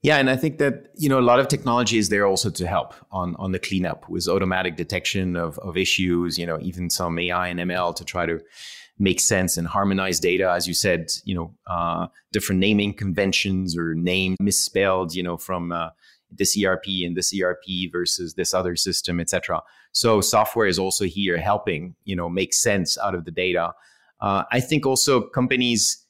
Yeah, 0.02 0.18
and 0.18 0.30
I 0.30 0.36
think 0.36 0.58
that 0.58 0.88
you 0.98 1.08
know 1.08 1.18
a 1.18 1.22
lot 1.22 1.40
of 1.40 1.48
technology 1.48 1.98
is 1.98 2.10
there 2.10 2.26
also 2.26 2.50
to 2.50 2.68
help 2.68 2.94
on 3.10 3.38
on 3.38 3.54
the 3.54 3.60
cleanup 3.60 4.10
with 4.10 4.28
automatic 4.28 4.76
detection 4.76 5.38
of 5.38 5.58
of 5.60 5.78
issues. 5.78 6.38
You 6.38 6.46
know, 6.46 6.60
even 6.62 6.90
some 6.90 7.18
AI 7.18 7.48
and 7.48 7.58
ML 7.62 7.96
to 7.96 8.04
try 8.04 8.26
to 8.26 8.42
make 9.00 9.20
sense 9.20 9.58
and 9.58 9.68
harmonize 9.68 10.20
data. 10.20 10.52
As 10.52 10.68
you 10.68 10.74
said, 10.74 11.12
you 11.26 11.36
know, 11.36 11.54
uh, 11.68 12.08
different 12.32 12.60
naming 12.60 12.94
conventions 12.94 13.78
or 13.78 13.96
name 13.96 14.36
misspelled, 14.40 15.16
you 15.16 15.24
know, 15.24 15.38
from 15.38 15.72
uh, 15.72 15.90
this 16.32 16.58
ERP 16.62 16.86
and 17.04 17.16
this 17.18 17.34
ERP 17.38 17.92
versus 17.92 18.36
this 18.36 18.54
other 18.54 18.76
system, 18.76 19.20
etc. 19.20 19.62
So 19.92 20.22
software 20.22 20.68
is 20.68 20.80
also 20.80 21.06
here 21.06 21.38
helping, 21.38 21.96
you 22.04 22.16
know, 22.16 22.30
make 22.30 22.54
sense 22.54 22.98
out 22.98 23.16
of 23.16 23.26
the 23.26 23.32
data. 23.32 23.74
Uh, 24.22 24.44
I 24.52 24.60
think 24.60 24.86
also 24.86 25.22
companies 25.22 26.04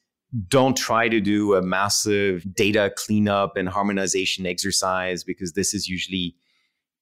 don't 0.48 0.76
try 0.76 1.08
to 1.08 1.20
do 1.20 1.54
a 1.54 1.62
massive 1.62 2.44
data 2.54 2.92
cleanup 2.96 3.56
and 3.56 3.68
harmonization 3.68 4.46
exercise 4.46 5.22
because 5.22 5.52
this 5.52 5.74
is 5.74 5.88
usually 5.88 6.34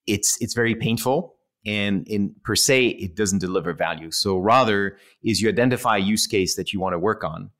it's 0.06 0.36
it's 0.40 0.54
very 0.54 0.74
painful 0.74 1.34
and 1.64 2.06
in 2.08 2.34
per 2.44 2.56
se 2.56 2.88
it 2.88 3.16
doesn't 3.16 3.38
deliver 3.38 3.72
value. 3.72 4.10
So 4.10 4.38
rather 4.38 4.96
is 5.22 5.40
you 5.40 5.48
identify 5.48 5.96
a 5.96 6.00
use 6.00 6.26
case 6.26 6.56
that 6.56 6.72
you 6.72 6.80
want 6.80 6.94
to 6.94 6.98
work 6.98 7.24
on. 7.24 7.50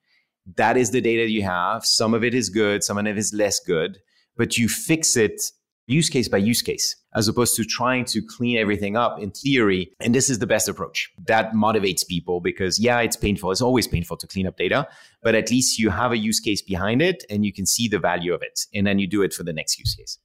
That 0.57 0.77
is 0.77 0.91
the 0.91 1.01
data 1.01 1.29
you 1.31 1.43
have. 1.43 1.85
Some 1.85 2.15
of 2.15 2.25
it 2.25 2.35
is 2.35 2.49
good 2.49 2.83
some 2.83 2.99
of 2.99 3.07
it 3.07 3.19
is 3.19 3.33
less 3.33 3.61
good 3.61 3.99
but 4.37 4.57
you 4.57 4.69
fix 4.69 5.17
it 5.17 5.41
use 5.87 6.09
case 6.09 6.29
by 6.29 6.39
use 6.39 6.63
case 6.63 6.97
as 7.15 7.29
opposed 7.29 7.55
to 7.57 7.65
trying 7.65 8.05
to 8.07 8.23
clean 8.23 8.57
everything 8.57 8.97
up 8.97 9.21
in 9.21 9.31
theory. 9.31 9.93
And 10.01 10.15
this 10.15 10.31
is 10.31 10.39
the 10.39 10.47
best 10.47 10.69
approach. 10.69 11.13
That 11.27 11.53
motivates 11.53 12.07
people 12.07 12.41
because 12.41 12.79
yeah 12.79 13.01
it's 13.01 13.17
painful. 13.17 13.51
It's 13.51 13.61
always 13.61 13.87
painful 13.87 14.17
to 14.19 14.27
clean 14.27 14.47
up 14.47 14.57
data 14.57 14.89
but 15.23 15.35
at 15.35 15.51
least 15.51 15.79
you 15.79 15.91
have 15.91 16.13
a 16.13 16.19
use 16.19 16.41
case 16.41 16.63
behind 16.63 17.01
it 17.01 17.25
and 17.31 17.45
you 17.45 17.53
can 17.53 17.67
see 17.67 17.89
the 17.89 17.99
value 17.99 18.35
of 18.35 18.43
it. 18.43 18.61
And 18.75 18.87
then 18.87 18.99
you 18.99 19.07
do 19.07 19.23
it 19.23 19.33
for 19.33 19.45
the 19.45 19.53
next 19.53 19.79
use 19.79 19.95
case 19.95 20.19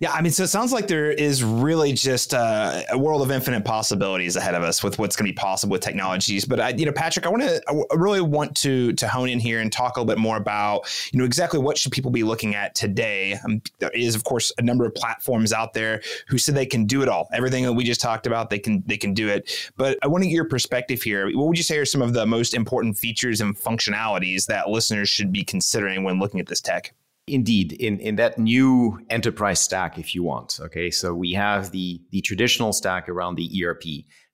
yeah, 0.00 0.12
I 0.12 0.22
mean, 0.22 0.30
so 0.30 0.44
it 0.44 0.48
sounds 0.48 0.72
like 0.72 0.86
there 0.86 1.10
is 1.10 1.42
really 1.42 1.92
just 1.92 2.32
uh, 2.32 2.82
a 2.88 2.96
world 2.96 3.20
of 3.20 3.32
infinite 3.32 3.64
possibilities 3.64 4.36
ahead 4.36 4.54
of 4.54 4.62
us 4.62 4.80
with 4.80 4.96
what's 4.96 5.16
going 5.16 5.26
to 5.26 5.32
be 5.32 5.36
possible 5.36 5.72
with 5.72 5.80
technologies. 5.80 6.44
But 6.44 6.60
I, 6.60 6.68
you 6.68 6.86
know, 6.86 6.92
Patrick, 6.92 7.26
I 7.26 7.30
want 7.30 7.42
to, 7.42 7.86
really 7.96 8.20
want 8.20 8.56
to 8.58 8.92
to 8.92 9.08
hone 9.08 9.28
in 9.28 9.40
here 9.40 9.58
and 9.58 9.72
talk 9.72 9.96
a 9.96 10.00
little 10.00 10.14
bit 10.14 10.20
more 10.20 10.36
about, 10.36 10.82
you 11.12 11.18
know, 11.18 11.24
exactly 11.24 11.58
what 11.58 11.76
should 11.76 11.90
people 11.90 12.12
be 12.12 12.22
looking 12.22 12.54
at 12.54 12.76
today. 12.76 13.40
Um, 13.44 13.60
there 13.80 13.90
is, 13.90 14.14
of 14.14 14.22
course, 14.22 14.52
a 14.56 14.62
number 14.62 14.86
of 14.86 14.94
platforms 14.94 15.52
out 15.52 15.74
there 15.74 16.00
who 16.28 16.38
said 16.38 16.54
they 16.54 16.64
can 16.64 16.84
do 16.84 17.02
it 17.02 17.08
all. 17.08 17.28
Everything 17.32 17.64
that 17.64 17.72
we 17.72 17.82
just 17.82 18.00
talked 18.00 18.28
about, 18.28 18.50
they 18.50 18.60
can 18.60 18.84
they 18.86 18.96
can 18.96 19.14
do 19.14 19.28
it. 19.28 19.72
But 19.76 19.98
I 20.04 20.06
want 20.06 20.22
to 20.22 20.28
get 20.28 20.34
your 20.34 20.44
perspective 20.44 21.02
here. 21.02 21.26
What 21.36 21.48
would 21.48 21.58
you 21.58 21.64
say 21.64 21.76
are 21.76 21.84
some 21.84 22.02
of 22.02 22.12
the 22.12 22.24
most 22.24 22.54
important 22.54 22.96
features 22.96 23.40
and 23.40 23.58
functionalities 23.58 24.46
that 24.46 24.68
listeners 24.68 25.08
should 25.08 25.32
be 25.32 25.42
considering 25.42 26.04
when 26.04 26.20
looking 26.20 26.38
at 26.38 26.46
this 26.46 26.60
tech? 26.60 26.94
Indeed, 27.28 27.72
in, 27.72 27.98
in 28.00 28.16
that 28.16 28.38
new 28.38 28.98
enterprise 29.10 29.60
stack, 29.60 29.98
if 29.98 30.14
you 30.14 30.22
want. 30.22 30.58
Okay, 30.60 30.90
so 30.90 31.14
we 31.14 31.32
have 31.32 31.70
the 31.70 32.00
the 32.10 32.20
traditional 32.22 32.72
stack 32.72 33.08
around 33.08 33.36
the 33.36 33.64
ERP, 33.64 33.82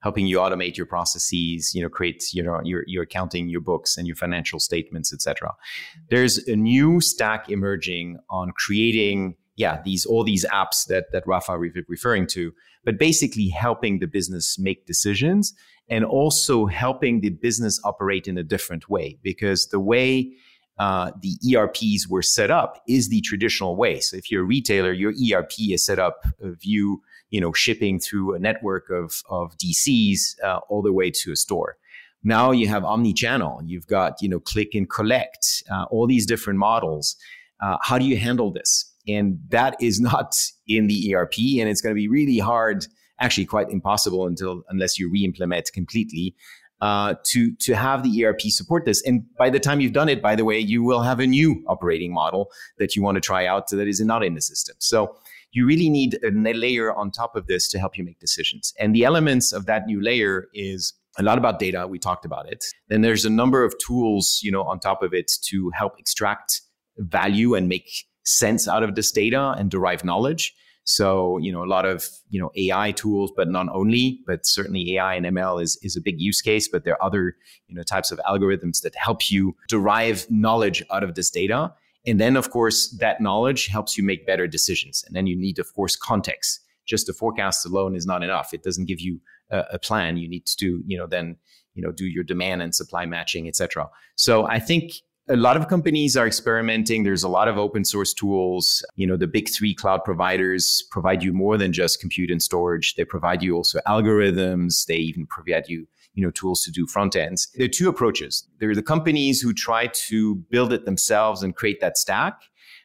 helping 0.02 0.26
you 0.26 0.38
automate 0.38 0.76
your 0.76 0.86
processes, 0.86 1.72
you 1.74 1.82
know, 1.82 1.88
create 1.88 2.24
you 2.32 2.42
know 2.42 2.60
your 2.64 2.84
your 2.86 3.02
accounting, 3.02 3.48
your 3.48 3.60
books, 3.60 3.96
and 3.96 4.06
your 4.06 4.16
financial 4.16 4.60
statements, 4.60 5.12
etc. 5.12 5.52
There's 6.10 6.38
a 6.48 6.56
new 6.56 7.00
stack 7.00 7.50
emerging 7.50 8.18
on 8.30 8.52
creating, 8.56 9.36
yeah, 9.56 9.80
these 9.84 10.06
all 10.06 10.24
these 10.24 10.46
apps 10.46 10.86
that 10.88 11.12
that 11.12 11.24
Rafa 11.26 11.58
re- 11.58 11.72
referring 11.88 12.26
to, 12.28 12.52
but 12.84 12.98
basically 12.98 13.48
helping 13.48 13.98
the 13.98 14.06
business 14.06 14.58
make 14.58 14.86
decisions 14.86 15.54
and 15.88 16.04
also 16.04 16.66
helping 16.66 17.20
the 17.20 17.30
business 17.30 17.80
operate 17.84 18.26
in 18.26 18.38
a 18.38 18.42
different 18.42 18.88
way 18.88 19.18
because 19.22 19.66
the 19.66 19.80
way 19.80 20.34
uh, 20.78 21.12
the 21.20 21.38
ERPs 21.54 22.08
were 22.08 22.22
set 22.22 22.50
up 22.50 22.82
is 22.88 23.08
the 23.08 23.20
traditional 23.20 23.76
way. 23.76 24.00
So 24.00 24.16
if 24.16 24.30
you're 24.30 24.42
a 24.42 24.46
retailer, 24.46 24.92
your 24.92 25.12
ERP 25.12 25.52
is 25.70 25.84
set 25.84 25.98
up 25.98 26.24
of 26.42 26.58
you, 26.62 27.02
you 27.30 27.40
know, 27.40 27.52
shipping 27.52 28.00
through 28.00 28.34
a 28.34 28.38
network 28.38 28.90
of, 28.90 29.22
of 29.28 29.56
DCs 29.58 30.42
uh, 30.42 30.58
all 30.68 30.82
the 30.82 30.92
way 30.92 31.10
to 31.10 31.32
a 31.32 31.36
store. 31.36 31.76
Now 32.24 32.50
you 32.50 32.66
have 32.68 32.84
omni-channel. 32.84 33.62
You've 33.66 33.86
got, 33.86 34.14
you 34.20 34.28
know, 34.28 34.40
click 34.40 34.74
and 34.74 34.88
collect, 34.88 35.62
uh, 35.70 35.84
all 35.90 36.06
these 36.06 36.26
different 36.26 36.58
models. 36.58 37.16
Uh, 37.62 37.76
how 37.82 37.98
do 37.98 38.06
you 38.06 38.16
handle 38.16 38.50
this? 38.50 38.90
And 39.06 39.38
that 39.50 39.76
is 39.80 40.00
not 40.10 40.34
in 40.66 40.86
the 40.86 41.14
ERP, 41.14 41.38
and 41.60 41.68
it's 41.68 41.80
going 41.80 41.94
to 41.94 41.98
be 41.98 42.08
really 42.08 42.38
hard 42.38 42.86
actually 43.20 43.44
quite 43.46 43.70
impossible 43.70 44.26
until 44.26 44.64
unless 44.68 44.98
you 44.98 45.08
re-implement 45.08 45.70
completely. 45.72 46.34
Uh, 46.80 47.14
to 47.24 47.54
to 47.56 47.74
have 47.74 48.02
the 48.02 48.24
ERP 48.24 48.40
support 48.42 48.84
this, 48.84 49.00
and 49.06 49.22
by 49.38 49.48
the 49.48 49.60
time 49.60 49.80
you've 49.80 49.92
done 49.92 50.08
it, 50.08 50.20
by 50.20 50.34
the 50.34 50.44
way, 50.44 50.58
you 50.58 50.82
will 50.82 51.00
have 51.00 51.18
a 51.18 51.26
new 51.26 51.64
operating 51.66 52.12
model 52.12 52.50
that 52.78 52.94
you 52.94 53.02
want 53.02 53.14
to 53.14 53.20
try 53.20 53.46
out 53.46 53.68
that 53.68 53.88
is 53.88 54.00
not 54.00 54.22
in 54.22 54.34
the 54.34 54.40
system. 54.42 54.76
So 54.80 55.16
you 55.54 55.66
really 55.66 55.88
need 55.88 56.18
a 56.22 56.30
layer 56.30 56.92
on 56.92 57.10
top 57.10 57.36
of 57.36 57.46
this 57.46 57.68
to 57.68 57.78
help 57.78 57.96
you 57.96 58.04
make 58.04 58.18
decisions. 58.18 58.74
And 58.78 58.94
the 58.94 59.04
elements 59.04 59.52
of 59.52 59.66
that 59.66 59.86
new 59.86 60.02
layer 60.02 60.48
is 60.52 60.92
a 61.16 61.22
lot 61.22 61.38
about 61.38 61.58
data. 61.58 61.86
We 61.86 61.98
talked 61.98 62.24
about 62.24 62.50
it. 62.50 62.64
Then 62.88 63.02
there's 63.02 63.24
a 63.24 63.30
number 63.30 63.64
of 63.64 63.74
tools, 63.78 64.40
you 64.42 64.50
know, 64.50 64.64
on 64.64 64.80
top 64.80 65.02
of 65.02 65.14
it 65.14 65.30
to 65.44 65.70
help 65.70 65.98
extract 65.98 66.60
value 66.98 67.54
and 67.54 67.68
make 67.68 67.88
sense 68.24 68.66
out 68.66 68.82
of 68.82 68.96
this 68.96 69.12
data 69.12 69.54
and 69.56 69.70
derive 69.70 70.04
knowledge. 70.04 70.54
So, 70.84 71.38
you 71.38 71.50
know, 71.50 71.64
a 71.64 71.66
lot 71.66 71.86
of, 71.86 72.08
you 72.28 72.38
know, 72.38 72.50
AI 72.56 72.92
tools, 72.92 73.32
but 73.34 73.48
not 73.48 73.68
only, 73.72 74.20
but 74.26 74.44
certainly 74.44 74.94
AI 74.94 75.14
and 75.14 75.26
ML 75.26 75.62
is, 75.62 75.78
is 75.82 75.96
a 75.96 76.00
big 76.00 76.20
use 76.20 76.42
case, 76.42 76.68
but 76.68 76.84
there 76.84 76.94
are 76.94 77.02
other, 77.02 77.36
you 77.68 77.74
know, 77.74 77.82
types 77.82 78.12
of 78.12 78.20
algorithms 78.28 78.82
that 78.82 78.94
help 78.94 79.30
you 79.30 79.56
derive 79.68 80.26
knowledge 80.30 80.84
out 80.92 81.02
of 81.02 81.14
this 81.14 81.30
data. 81.30 81.72
And 82.06 82.20
then, 82.20 82.36
of 82.36 82.50
course, 82.50 82.90
that 83.00 83.22
knowledge 83.22 83.66
helps 83.66 83.96
you 83.96 84.04
make 84.04 84.26
better 84.26 84.46
decisions. 84.46 85.02
And 85.06 85.16
then 85.16 85.26
you 85.26 85.36
need, 85.36 85.58
of 85.58 85.72
course, 85.74 85.96
context. 85.96 86.60
Just 86.84 87.08
a 87.08 87.14
forecast 87.14 87.64
alone 87.64 87.96
is 87.96 88.04
not 88.04 88.22
enough. 88.22 88.52
It 88.52 88.62
doesn't 88.62 88.84
give 88.84 89.00
you 89.00 89.20
a, 89.50 89.64
a 89.72 89.78
plan. 89.78 90.18
You 90.18 90.28
need 90.28 90.44
to, 90.44 90.82
you 90.86 90.98
know, 90.98 91.06
then, 91.06 91.36
you 91.72 91.82
know, 91.82 91.92
do 91.92 92.04
your 92.04 92.24
demand 92.24 92.60
and 92.60 92.74
supply 92.74 93.06
matching, 93.06 93.48
etc. 93.48 93.88
So 94.16 94.46
I 94.46 94.58
think 94.58 94.92
a 95.28 95.36
lot 95.36 95.56
of 95.56 95.68
companies 95.68 96.16
are 96.16 96.26
experimenting. 96.26 97.02
There's 97.02 97.22
a 97.22 97.28
lot 97.28 97.48
of 97.48 97.56
open 97.56 97.84
source 97.84 98.12
tools. 98.12 98.84
You 98.96 99.06
know, 99.06 99.16
the 99.16 99.26
big 99.26 99.48
three 99.48 99.74
cloud 99.74 100.04
providers 100.04 100.84
provide 100.90 101.22
you 101.22 101.32
more 101.32 101.56
than 101.56 101.72
just 101.72 102.00
compute 102.00 102.30
and 102.30 102.42
storage. 102.42 102.94
They 102.94 103.04
provide 103.04 103.42
you 103.42 103.56
also 103.56 103.80
algorithms. 103.86 104.86
They 104.86 104.96
even 104.96 105.26
provide 105.26 105.68
you, 105.68 105.86
you 106.14 106.24
know, 106.24 106.30
tools 106.30 106.62
to 106.64 106.70
do 106.70 106.86
front 106.86 107.16
ends. 107.16 107.48
There 107.54 107.64
are 107.64 107.68
two 107.68 107.88
approaches. 107.88 108.46
There 108.60 108.70
are 108.70 108.74
the 108.74 108.82
companies 108.82 109.40
who 109.40 109.54
try 109.54 109.86
to 110.08 110.34
build 110.50 110.72
it 110.72 110.84
themselves 110.84 111.42
and 111.42 111.56
create 111.56 111.80
that 111.80 111.96
stack 111.96 112.42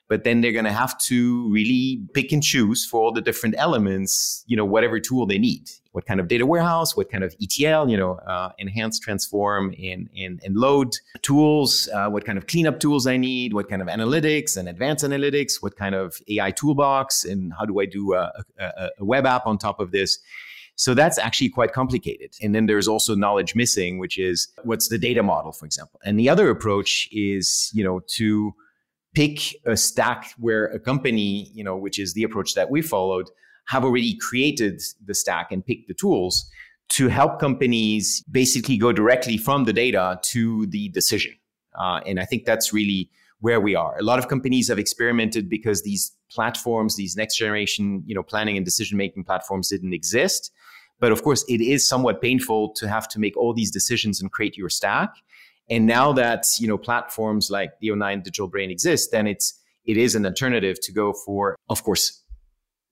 but 0.09 0.23
then 0.23 0.41
they're 0.41 0.51
going 0.51 0.65
to 0.65 0.71
have 0.71 0.97
to 0.97 1.49
really 1.51 2.01
pick 2.13 2.31
and 2.33 2.43
choose 2.43 2.83
for 2.85 2.99
all 2.99 3.13
the 3.13 3.21
different 3.21 3.53
elements, 3.57 4.43
you 4.47 4.57
know, 4.57 4.65
whatever 4.65 4.99
tool 4.99 5.27
they 5.27 5.37
need. 5.37 5.69
What 5.91 6.05
kind 6.05 6.19
of 6.19 6.27
data 6.27 6.45
warehouse, 6.45 6.95
what 6.95 7.09
kind 7.11 7.23
of 7.23 7.35
ETL, 7.41 7.89
you 7.89 7.97
know, 7.97 8.13
uh, 8.27 8.51
enhance, 8.59 8.99
transform, 8.99 9.73
and, 9.81 10.07
and, 10.15 10.39
and 10.43 10.55
load 10.55 10.93
tools, 11.23 11.89
uh, 11.93 12.07
what 12.09 12.25
kind 12.25 12.37
of 12.37 12.45
cleanup 12.45 12.79
tools 12.79 13.07
I 13.07 13.17
need, 13.17 13.53
what 13.53 13.69
kind 13.69 13.81
of 13.81 13.87
analytics 13.87 14.55
and 14.55 14.69
advanced 14.69 15.03
analytics, 15.03 15.63
what 15.63 15.75
kind 15.75 15.95
of 15.95 16.21
AI 16.29 16.51
toolbox, 16.51 17.25
and 17.25 17.53
how 17.57 17.65
do 17.65 17.79
I 17.79 17.85
do 17.85 18.13
a, 18.13 18.31
a, 18.59 18.89
a 18.99 19.05
web 19.05 19.25
app 19.25 19.47
on 19.47 19.57
top 19.57 19.79
of 19.79 19.91
this. 19.91 20.19
So 20.79 20.93
that's 20.93 21.17
actually 21.17 21.49
quite 21.49 21.73
complicated. 21.73 22.31
And 22.41 22.55
then 22.55 22.65
there's 22.65 22.87
also 22.87 23.13
knowledge 23.13 23.53
missing, 23.53 23.99
which 23.99 24.17
is 24.17 24.47
what's 24.63 24.87
the 24.87 24.97
data 24.97 25.21
model, 25.21 25.51
for 25.51 25.65
example. 25.65 25.99
And 26.05 26.17
the 26.17 26.29
other 26.29 26.49
approach 26.49 27.09
is, 27.11 27.69
you 27.73 27.83
know, 27.83 27.99
to 28.15 28.53
pick 29.13 29.57
a 29.65 29.75
stack 29.75 30.31
where 30.37 30.67
a 30.67 30.79
company, 30.79 31.51
you 31.53 31.65
know, 31.65 31.75
which 31.75 31.99
is 31.99 32.13
the 32.13 32.23
approach 32.23 32.53
that 32.53 32.69
we 32.69 32.81
followed, 32.81 33.29
have 33.69 33.85
already 33.85 34.17
created 34.17 34.81
the 35.05 35.13
stack 35.13 35.51
and 35.51 35.63
picked 35.63 35.87
the 35.87 35.93
tools 35.93 36.49
to 36.89 37.07
help 37.07 37.39
companies 37.39 38.23
basically 38.31 38.77
go 38.77 38.91
directly 38.91 39.37
from 39.37 39.65
the 39.65 39.73
data 39.73 40.19
to 40.23 40.65
the 40.67 40.89
decision. 40.89 41.31
Uh, 41.79 42.01
and 42.07 42.19
I 42.19 42.25
think 42.25 42.45
that's 42.45 42.73
really 42.73 43.11
where 43.41 43.61
we 43.61 43.75
are. 43.75 43.95
A 43.99 44.01
lot 44.01 44.17
of 44.17 44.27
companies 44.27 44.69
have 44.69 44.79
experimented 44.79 45.47
because 45.49 45.83
these 45.83 46.11
platforms, 46.31 46.95
these 46.95 47.15
next 47.15 47.37
generation, 47.37 48.03
you 48.07 48.15
know, 48.15 48.23
planning 48.23 48.57
and 48.57 48.65
decision 48.65 48.97
making 48.97 49.23
platforms 49.23 49.69
didn't 49.69 49.93
exist. 49.93 50.51
But 50.99 51.11
of 51.11 51.21
course, 51.21 51.45
it 51.47 51.61
is 51.61 51.87
somewhat 51.87 52.21
painful 52.21 52.73
to 52.73 52.89
have 52.89 53.07
to 53.09 53.19
make 53.19 53.37
all 53.37 53.53
these 53.53 53.71
decisions 53.71 54.19
and 54.19 54.31
create 54.31 54.57
your 54.57 54.69
stack. 54.69 55.13
And 55.69 55.85
now 55.85 56.11
that 56.13 56.45
you 56.59 56.67
know 56.67 56.79
platforms 56.79 57.51
like 57.51 57.73
the 57.79 57.89
O9 57.89 58.23
Digital 58.23 58.47
Brain 58.47 58.71
exist, 58.71 59.11
then 59.11 59.27
it's 59.27 59.53
it 59.85 59.95
is 59.95 60.15
an 60.15 60.25
alternative 60.25 60.77
to 60.81 60.91
go 60.91 61.13
for, 61.13 61.55
of 61.69 61.83
course, 61.83 62.18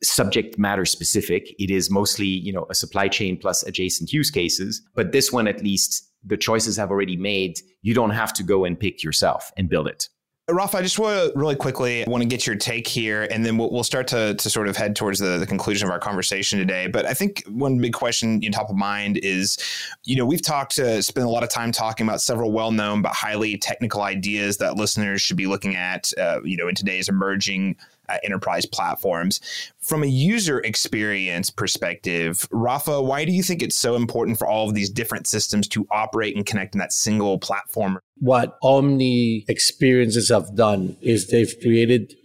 subject 0.03 0.57
matter 0.57 0.85
specific. 0.85 1.55
It 1.59 1.71
is 1.71 1.89
mostly 1.89 2.27
you 2.27 2.53
know 2.53 2.65
a 2.69 2.75
supply 2.75 3.07
chain 3.07 3.37
plus 3.37 3.63
adjacent 3.63 4.11
use 4.11 4.31
cases, 4.31 4.81
but 4.95 5.11
this 5.11 5.31
one 5.31 5.47
at 5.47 5.63
least 5.63 6.09
the 6.23 6.37
choices 6.37 6.77
have 6.77 6.91
already 6.91 7.17
made. 7.17 7.59
You 7.81 7.93
don't 7.93 8.11
have 8.11 8.33
to 8.33 8.43
go 8.43 8.65
and 8.65 8.79
pick 8.79 9.03
yourself 9.03 9.51
and 9.57 9.69
build 9.69 9.87
it. 9.87 10.09
Rafa, 10.49 10.77
I 10.77 10.81
just 10.81 10.97
want 10.97 11.33
to 11.33 11.37
really 11.37 11.57
quickly 11.57 12.05
want 12.07 12.21
to 12.21 12.27
get 12.27 12.47
your 12.47 12.55
take 12.55 12.87
here, 12.87 13.27
and 13.29 13.45
then 13.45 13.57
we'll, 13.57 13.69
we'll 13.69 13.83
start 13.83 14.07
to, 14.07 14.33
to 14.33 14.49
sort 14.49 14.69
of 14.69 14.77
head 14.77 14.95
towards 14.95 15.19
the, 15.19 15.37
the 15.37 15.45
conclusion 15.45 15.85
of 15.85 15.91
our 15.91 15.99
conversation 15.99 16.57
today. 16.57 16.87
But 16.87 17.05
I 17.05 17.13
think 17.13 17.43
one 17.49 17.79
big 17.79 17.91
question 17.91 18.41
in 18.41 18.53
top 18.53 18.69
of 18.69 18.77
mind 18.77 19.19
is, 19.23 19.57
you 20.05 20.15
know, 20.15 20.25
we've 20.25 20.41
talked 20.41 20.75
to 20.75 21.03
spend 21.03 21.25
a 21.25 21.29
lot 21.29 21.43
of 21.43 21.49
time 21.49 21.73
talking 21.73 22.07
about 22.07 22.21
several 22.21 22.53
well 22.53 22.71
known 22.71 23.01
but 23.01 23.11
highly 23.11 23.57
technical 23.57 24.03
ideas 24.03 24.55
that 24.59 24.77
listeners 24.77 25.21
should 25.21 25.35
be 25.35 25.47
looking 25.47 25.75
at, 25.75 26.13
uh, 26.17 26.39
you 26.45 26.55
know, 26.55 26.69
in 26.69 26.75
today's 26.75 27.09
emerging 27.09 27.75
uh, 28.09 28.17
enterprise 28.23 28.65
platforms. 28.65 29.39
From 29.81 30.03
a 30.03 30.07
user 30.07 30.59
experience 30.59 31.49
perspective, 31.49 32.47
Rafa, 32.51 33.01
why 33.01 33.25
do 33.25 33.31
you 33.31 33.43
think 33.43 33.61
it's 33.61 33.75
so 33.75 33.95
important 33.95 34.37
for 34.37 34.47
all 34.47 34.67
of 34.67 34.75
these 34.75 34.89
different 34.89 35.27
systems 35.27 35.67
to 35.69 35.87
operate 35.91 36.35
and 36.35 36.45
connect 36.45 36.75
in 36.75 36.79
that 36.79 36.93
single 36.93 37.39
platform? 37.39 37.99
What 38.17 38.57
Omni 38.63 39.45
experiences 39.47 40.29
have 40.29 40.55
done 40.55 40.97
is 41.01 41.27
they've 41.27 41.53
created 41.61 42.15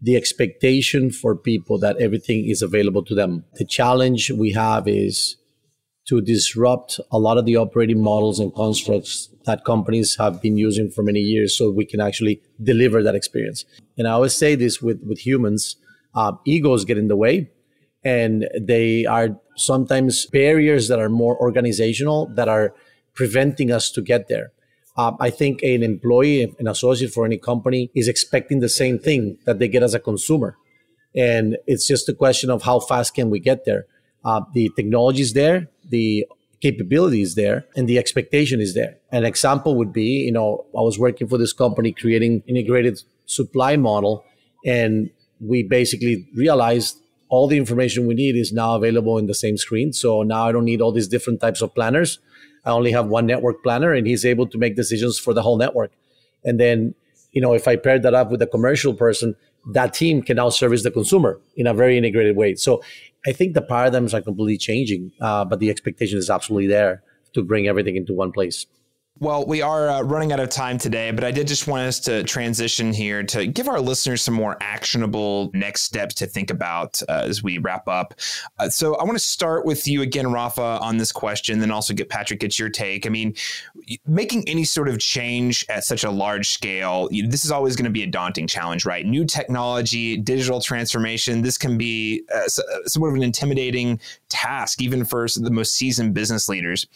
the 0.00 0.16
expectation 0.16 1.10
for 1.10 1.36
people 1.36 1.78
that 1.78 1.96
everything 1.98 2.48
is 2.48 2.60
available 2.60 3.04
to 3.04 3.14
them. 3.14 3.44
The 3.54 3.64
challenge 3.64 4.30
we 4.32 4.52
have 4.52 4.88
is 4.88 5.36
to 6.08 6.20
disrupt 6.20 6.98
a 7.12 7.18
lot 7.18 7.38
of 7.38 7.46
the 7.46 7.56
operating 7.56 8.02
models 8.02 8.40
and 8.40 8.52
constructs 8.54 9.28
that 9.44 9.64
companies 9.64 10.16
have 10.16 10.42
been 10.42 10.56
using 10.56 10.90
for 10.90 11.02
many 11.02 11.20
years 11.20 11.56
so 11.56 11.70
we 11.70 11.86
can 11.86 12.00
actually 12.00 12.40
deliver 12.62 13.02
that 13.02 13.14
experience. 13.14 13.64
And 13.98 14.08
I 14.08 14.12
always 14.12 14.34
say 14.34 14.54
this 14.54 14.80
with, 14.80 15.02
with 15.02 15.18
humans, 15.18 15.76
uh, 16.14 16.32
egos 16.44 16.84
get 16.84 16.98
in 16.98 17.08
the 17.08 17.16
way 17.16 17.50
and 18.04 18.48
they 18.60 19.06
are 19.06 19.38
sometimes 19.56 20.26
barriers 20.26 20.88
that 20.88 20.98
are 20.98 21.08
more 21.08 21.36
organizational 21.38 22.26
that 22.34 22.48
are 22.48 22.74
preventing 23.14 23.70
us 23.70 23.90
to 23.92 24.02
get 24.02 24.28
there. 24.28 24.52
Uh, 24.96 25.12
I 25.20 25.30
think 25.30 25.62
an 25.62 25.82
employee, 25.82 26.54
an 26.58 26.68
associate 26.68 27.12
for 27.12 27.24
any 27.24 27.38
company 27.38 27.90
is 27.94 28.08
expecting 28.08 28.60
the 28.60 28.68
same 28.68 28.98
thing 28.98 29.38
that 29.46 29.58
they 29.58 29.68
get 29.68 29.82
as 29.82 29.94
a 29.94 30.00
consumer. 30.00 30.56
And 31.14 31.56
it's 31.66 31.86
just 31.86 32.08
a 32.08 32.14
question 32.14 32.50
of 32.50 32.62
how 32.62 32.80
fast 32.80 33.14
can 33.14 33.30
we 33.30 33.38
get 33.38 33.64
there. 33.64 33.86
Uh, 34.24 34.42
the 34.52 34.70
technology 34.76 35.22
is 35.22 35.32
there, 35.32 35.68
the 35.88 36.26
capability 36.60 37.22
is 37.22 37.34
there 37.34 37.66
and 37.74 37.88
the 37.88 37.98
expectation 37.98 38.60
is 38.60 38.74
there. 38.74 38.96
An 39.10 39.24
example 39.24 39.76
would 39.76 39.92
be, 39.92 40.24
you 40.24 40.32
know, 40.32 40.64
I 40.76 40.80
was 40.80 40.98
working 40.98 41.26
for 41.26 41.38
this 41.38 41.52
company 41.52 41.92
creating 41.92 42.42
integrated 42.46 43.02
supply 43.32 43.76
model 43.76 44.24
and 44.64 45.10
we 45.40 45.62
basically 45.62 46.26
realized 46.34 46.98
all 47.28 47.48
the 47.48 47.56
information 47.56 48.06
we 48.06 48.14
need 48.14 48.36
is 48.36 48.52
now 48.52 48.76
available 48.76 49.18
in 49.18 49.26
the 49.26 49.34
same 49.34 49.56
screen. 49.56 49.92
So 49.92 50.22
now 50.22 50.46
I 50.48 50.52
don't 50.52 50.64
need 50.64 50.80
all 50.80 50.92
these 50.92 51.08
different 51.08 51.40
types 51.40 51.62
of 51.62 51.74
planners. 51.74 52.18
I 52.64 52.70
only 52.70 52.92
have 52.92 53.06
one 53.06 53.26
network 53.26 53.62
planner 53.62 53.92
and 53.92 54.06
he's 54.06 54.24
able 54.24 54.46
to 54.48 54.58
make 54.58 54.76
decisions 54.76 55.18
for 55.18 55.34
the 55.34 55.42
whole 55.42 55.56
network. 55.56 55.92
And 56.44 56.60
then, 56.60 56.94
you 57.32 57.40
know, 57.40 57.54
if 57.54 57.66
I 57.66 57.76
pair 57.76 57.98
that 57.98 58.14
up 58.14 58.30
with 58.30 58.42
a 58.42 58.46
commercial 58.46 58.94
person, 58.94 59.34
that 59.72 59.94
team 59.94 60.22
can 60.22 60.36
now 60.36 60.50
service 60.50 60.82
the 60.82 60.90
consumer 60.90 61.40
in 61.56 61.66
a 61.66 61.74
very 61.74 61.96
integrated 61.96 62.36
way. 62.36 62.54
So 62.54 62.82
I 63.26 63.32
think 63.32 63.54
the 63.54 63.62
paradigms 63.62 64.12
are 64.12 64.20
completely 64.20 64.58
changing, 64.58 65.12
uh, 65.20 65.44
but 65.44 65.58
the 65.58 65.70
expectation 65.70 66.18
is 66.18 66.28
absolutely 66.28 66.68
there 66.68 67.02
to 67.32 67.42
bring 67.42 67.66
everything 67.66 67.96
into 67.96 68.12
one 68.12 68.32
place. 68.32 68.66
Well, 69.18 69.46
we 69.46 69.60
are 69.60 69.88
uh, 69.88 70.02
running 70.02 70.32
out 70.32 70.40
of 70.40 70.48
time 70.48 70.78
today, 70.78 71.10
but 71.10 71.22
I 71.22 71.30
did 71.30 71.46
just 71.46 71.68
want 71.68 71.82
us 71.82 72.00
to 72.00 72.24
transition 72.24 72.94
here 72.94 73.22
to 73.24 73.46
give 73.46 73.68
our 73.68 73.78
listeners 73.78 74.22
some 74.22 74.32
more 74.32 74.56
actionable 74.60 75.50
next 75.52 75.82
steps 75.82 76.14
to 76.16 76.26
think 76.26 76.50
about 76.50 77.00
uh, 77.08 77.22
as 77.26 77.42
we 77.42 77.58
wrap 77.58 77.86
up. 77.86 78.14
Uh, 78.58 78.70
so 78.70 78.96
I 78.96 79.04
want 79.04 79.14
to 79.14 79.24
start 79.24 79.66
with 79.66 79.86
you 79.86 80.00
again, 80.00 80.32
Rafa, 80.32 80.78
on 80.80 80.96
this 80.96 81.12
question, 81.12 81.58
then 81.58 81.70
also 81.70 81.92
get 81.92 82.08
Patrick, 82.08 82.40
get 82.40 82.58
your 82.58 82.70
take. 82.70 83.06
I 83.06 83.10
mean, 83.10 83.34
making 84.06 84.48
any 84.48 84.64
sort 84.64 84.88
of 84.88 84.98
change 84.98 85.64
at 85.68 85.84
such 85.84 86.04
a 86.04 86.10
large 86.10 86.48
scale, 86.48 87.08
this 87.10 87.44
is 87.44 87.50
always 87.50 87.76
going 87.76 87.84
to 87.84 87.90
be 87.90 88.02
a 88.02 88.06
daunting 88.06 88.46
challenge, 88.46 88.84
right? 88.84 89.04
New 89.06 89.24
technology, 89.24 90.16
digital 90.16 90.60
transformation, 90.60 91.42
this 91.42 91.58
can 91.58 91.78
be 91.78 92.22
uh, 92.34 92.48
somewhat 92.86 93.08
of 93.08 93.14
an 93.14 93.22
intimidating 93.22 94.00
task, 94.28 94.80
even 94.82 95.04
for 95.04 95.26
the 95.36 95.50
most 95.50 95.74
seasoned 95.74 96.14
business 96.14 96.48
leaders. 96.48 96.86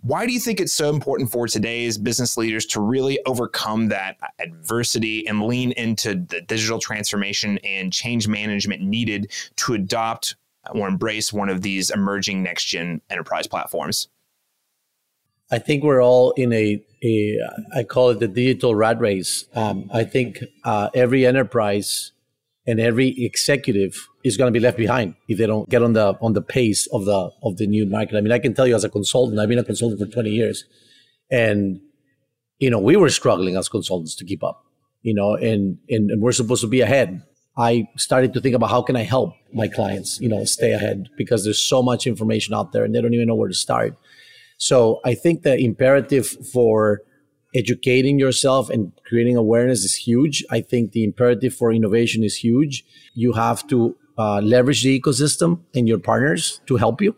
Why 0.00 0.26
do 0.26 0.32
you 0.32 0.40
think 0.40 0.60
it's 0.60 0.74
so 0.74 0.90
important 0.90 1.30
for 1.30 1.46
today's 1.48 1.98
business 1.98 2.36
leaders 2.36 2.64
to 2.66 2.80
really 2.80 3.18
overcome 3.26 3.88
that 3.88 4.16
adversity 4.38 5.26
and 5.26 5.42
lean 5.42 5.72
into 5.72 6.14
the 6.14 6.40
digital 6.40 6.78
transformation 6.78 7.58
and 7.58 7.92
change 7.92 8.28
management 8.28 8.82
needed 8.82 9.32
to 9.56 9.74
adopt 9.74 10.36
or 10.70 10.86
embrace 10.86 11.32
one 11.32 11.48
of 11.48 11.62
these 11.62 11.90
emerging 11.90 12.42
next 12.42 12.64
gen 12.66 13.00
enterprise 13.10 13.46
platforms? 13.46 14.08
I 15.50 15.58
think 15.58 15.82
we're 15.82 16.02
all 16.02 16.32
in 16.32 16.52
a, 16.52 16.82
a 17.02 17.38
I 17.74 17.82
call 17.82 18.10
it 18.10 18.20
the 18.20 18.28
digital 18.28 18.74
rat 18.74 19.00
race. 19.00 19.44
Um, 19.54 19.90
I 19.92 20.04
think 20.04 20.44
uh, 20.64 20.90
every 20.94 21.26
enterprise 21.26 22.12
and 22.66 22.78
every 22.78 23.24
executive 23.24 24.08
is 24.24 24.36
going 24.36 24.52
to 24.52 24.58
be 24.58 24.62
left 24.62 24.76
behind 24.76 25.14
if 25.26 25.38
they 25.38 25.46
don't 25.46 25.68
get 25.70 25.82
on 25.82 25.94
the 25.94 26.18
on 26.20 26.34
the 26.34 26.42
pace 26.42 26.86
of 26.88 27.06
the 27.06 27.30
of 27.42 27.56
the 27.56 27.66
new 27.66 27.86
market. 27.86 28.16
I 28.16 28.20
mean, 28.20 28.32
I 28.32 28.38
can 28.38 28.52
tell 28.52 28.66
you 28.66 28.76
as 28.76 28.84
a 28.84 28.90
consultant, 28.90 29.40
I've 29.40 29.48
been 29.48 29.58
a 29.58 29.64
consultant 29.64 30.00
for 30.00 30.06
20 30.06 30.30
years, 30.30 30.64
and 31.30 31.80
you 32.58 32.68
know 32.68 32.78
we 32.78 32.96
were 32.96 33.08
struggling 33.08 33.56
as 33.56 33.68
consultants 33.70 34.14
to 34.16 34.24
keep 34.24 34.44
up. 34.44 34.64
You 35.02 35.14
know, 35.14 35.34
and 35.34 35.78
and, 35.88 36.10
and 36.10 36.20
we're 36.20 36.32
supposed 36.32 36.60
to 36.60 36.68
be 36.68 36.82
ahead. 36.82 37.22
I 37.56 37.88
started 37.96 38.34
to 38.34 38.40
think 38.40 38.54
about 38.54 38.70
how 38.70 38.82
can 38.82 38.94
I 38.94 39.02
help 39.02 39.34
my 39.52 39.66
clients, 39.66 40.20
you 40.20 40.28
know, 40.28 40.44
stay 40.44 40.72
ahead 40.72 41.08
because 41.16 41.42
there's 41.42 41.60
so 41.60 41.82
much 41.82 42.06
information 42.06 42.54
out 42.54 42.70
there 42.70 42.84
and 42.84 42.94
they 42.94 43.00
don't 43.00 43.14
even 43.14 43.26
know 43.26 43.34
where 43.34 43.48
to 43.48 43.54
start. 43.54 43.96
So 44.58 45.00
I 45.04 45.14
think 45.14 45.42
the 45.42 45.56
imperative 45.56 46.26
for 46.26 47.02
educating 47.54 48.18
yourself 48.18 48.68
and 48.68 48.92
creating 49.06 49.36
awareness 49.36 49.84
is 49.84 49.94
huge. 49.94 50.44
I 50.50 50.60
think 50.60 50.92
the 50.92 51.04
imperative 51.04 51.54
for 51.54 51.72
innovation 51.72 52.22
is 52.22 52.36
huge. 52.36 52.84
You 53.14 53.32
have 53.32 53.66
to 53.68 53.96
uh, 54.18 54.40
leverage 54.40 54.82
the 54.82 55.00
ecosystem 55.00 55.60
and 55.74 55.88
your 55.88 55.98
partners 55.98 56.60
to 56.66 56.76
help 56.76 57.00
you 57.00 57.16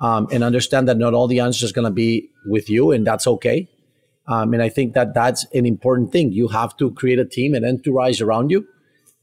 um, 0.00 0.28
and 0.30 0.42
understand 0.42 0.88
that 0.88 0.96
not 0.96 1.14
all 1.14 1.26
the 1.26 1.40
answers 1.40 1.70
are 1.70 1.74
going 1.74 1.84
to 1.84 1.90
be 1.90 2.30
with 2.46 2.70
you, 2.70 2.92
and 2.92 3.06
that's 3.06 3.26
okay. 3.26 3.68
Um, 4.28 4.52
and 4.54 4.62
I 4.62 4.68
think 4.68 4.94
that 4.94 5.14
that's 5.14 5.46
an 5.52 5.66
important 5.66 6.12
thing. 6.12 6.32
You 6.32 6.48
have 6.48 6.76
to 6.76 6.92
create 6.92 7.18
a 7.18 7.24
team 7.24 7.54
and 7.54 7.64
entourage 7.64 8.20
around 8.20 8.50
you 8.50 8.66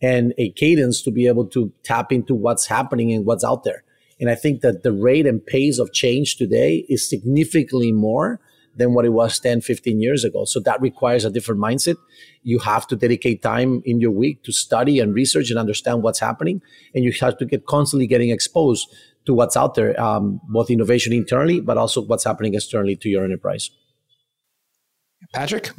and 0.02 0.34
a 0.38 0.52
cadence 0.52 1.02
to 1.04 1.12
be 1.12 1.28
able 1.28 1.46
to 1.48 1.72
tap 1.84 2.12
into 2.12 2.36
what's 2.36 2.66
happening 2.68 3.14
and 3.14 3.26
what's 3.26 3.44
out 3.44 3.64
there. 3.64 3.84
And 4.20 4.30
I 4.30 4.36
think 4.36 4.62
that 4.62 4.84
the 4.84 4.92
rate 4.92 5.26
and 5.26 5.46
pace 5.46 5.78
of 5.78 5.92
change 5.94 6.38
today 6.38 6.86
is 6.88 7.08
significantly 7.10 7.92
more 7.92 8.40
than 8.78 8.94
what 8.94 9.06
it 9.06 9.10
was 9.10 9.40
10, 9.40 9.62
15 9.62 10.02
years 10.02 10.24
ago. 10.24 10.46
So 10.46 10.60
that 10.62 10.82
requires 10.82 11.24
a 11.26 11.30
different 11.30 11.62
mindset. 11.62 11.96
You 12.44 12.60
have 12.60 12.88
to 12.88 12.96
dedicate 12.96 13.42
time 13.42 13.82
in 13.86 14.00
your 14.00 14.12
week 14.12 14.44
to 14.44 14.52
study 14.52 15.00
and 15.00 15.14
research 15.14 15.50
and 15.50 15.58
understand 15.58 16.04
what's 16.04 16.20
happening. 16.20 16.62
And 16.94 17.04
you 17.04 17.14
have 17.22 17.38
to 17.38 17.46
get 17.46 17.66
constantly 17.66 18.08
getting 18.08 18.30
exposed 18.30 18.88
to 19.26 19.34
what's 19.34 19.58
out 19.58 19.76
there, 19.76 20.00
um, 20.00 20.40
both 20.50 20.70
innovation 20.70 21.14
internally, 21.14 21.62
but 21.62 21.78
also 21.78 22.02
what's 22.02 22.24
happening 22.24 22.54
externally 22.54 22.96
to 22.98 23.10
your 23.10 23.24
enterprise. 23.24 23.72
Patrick? 25.34 25.72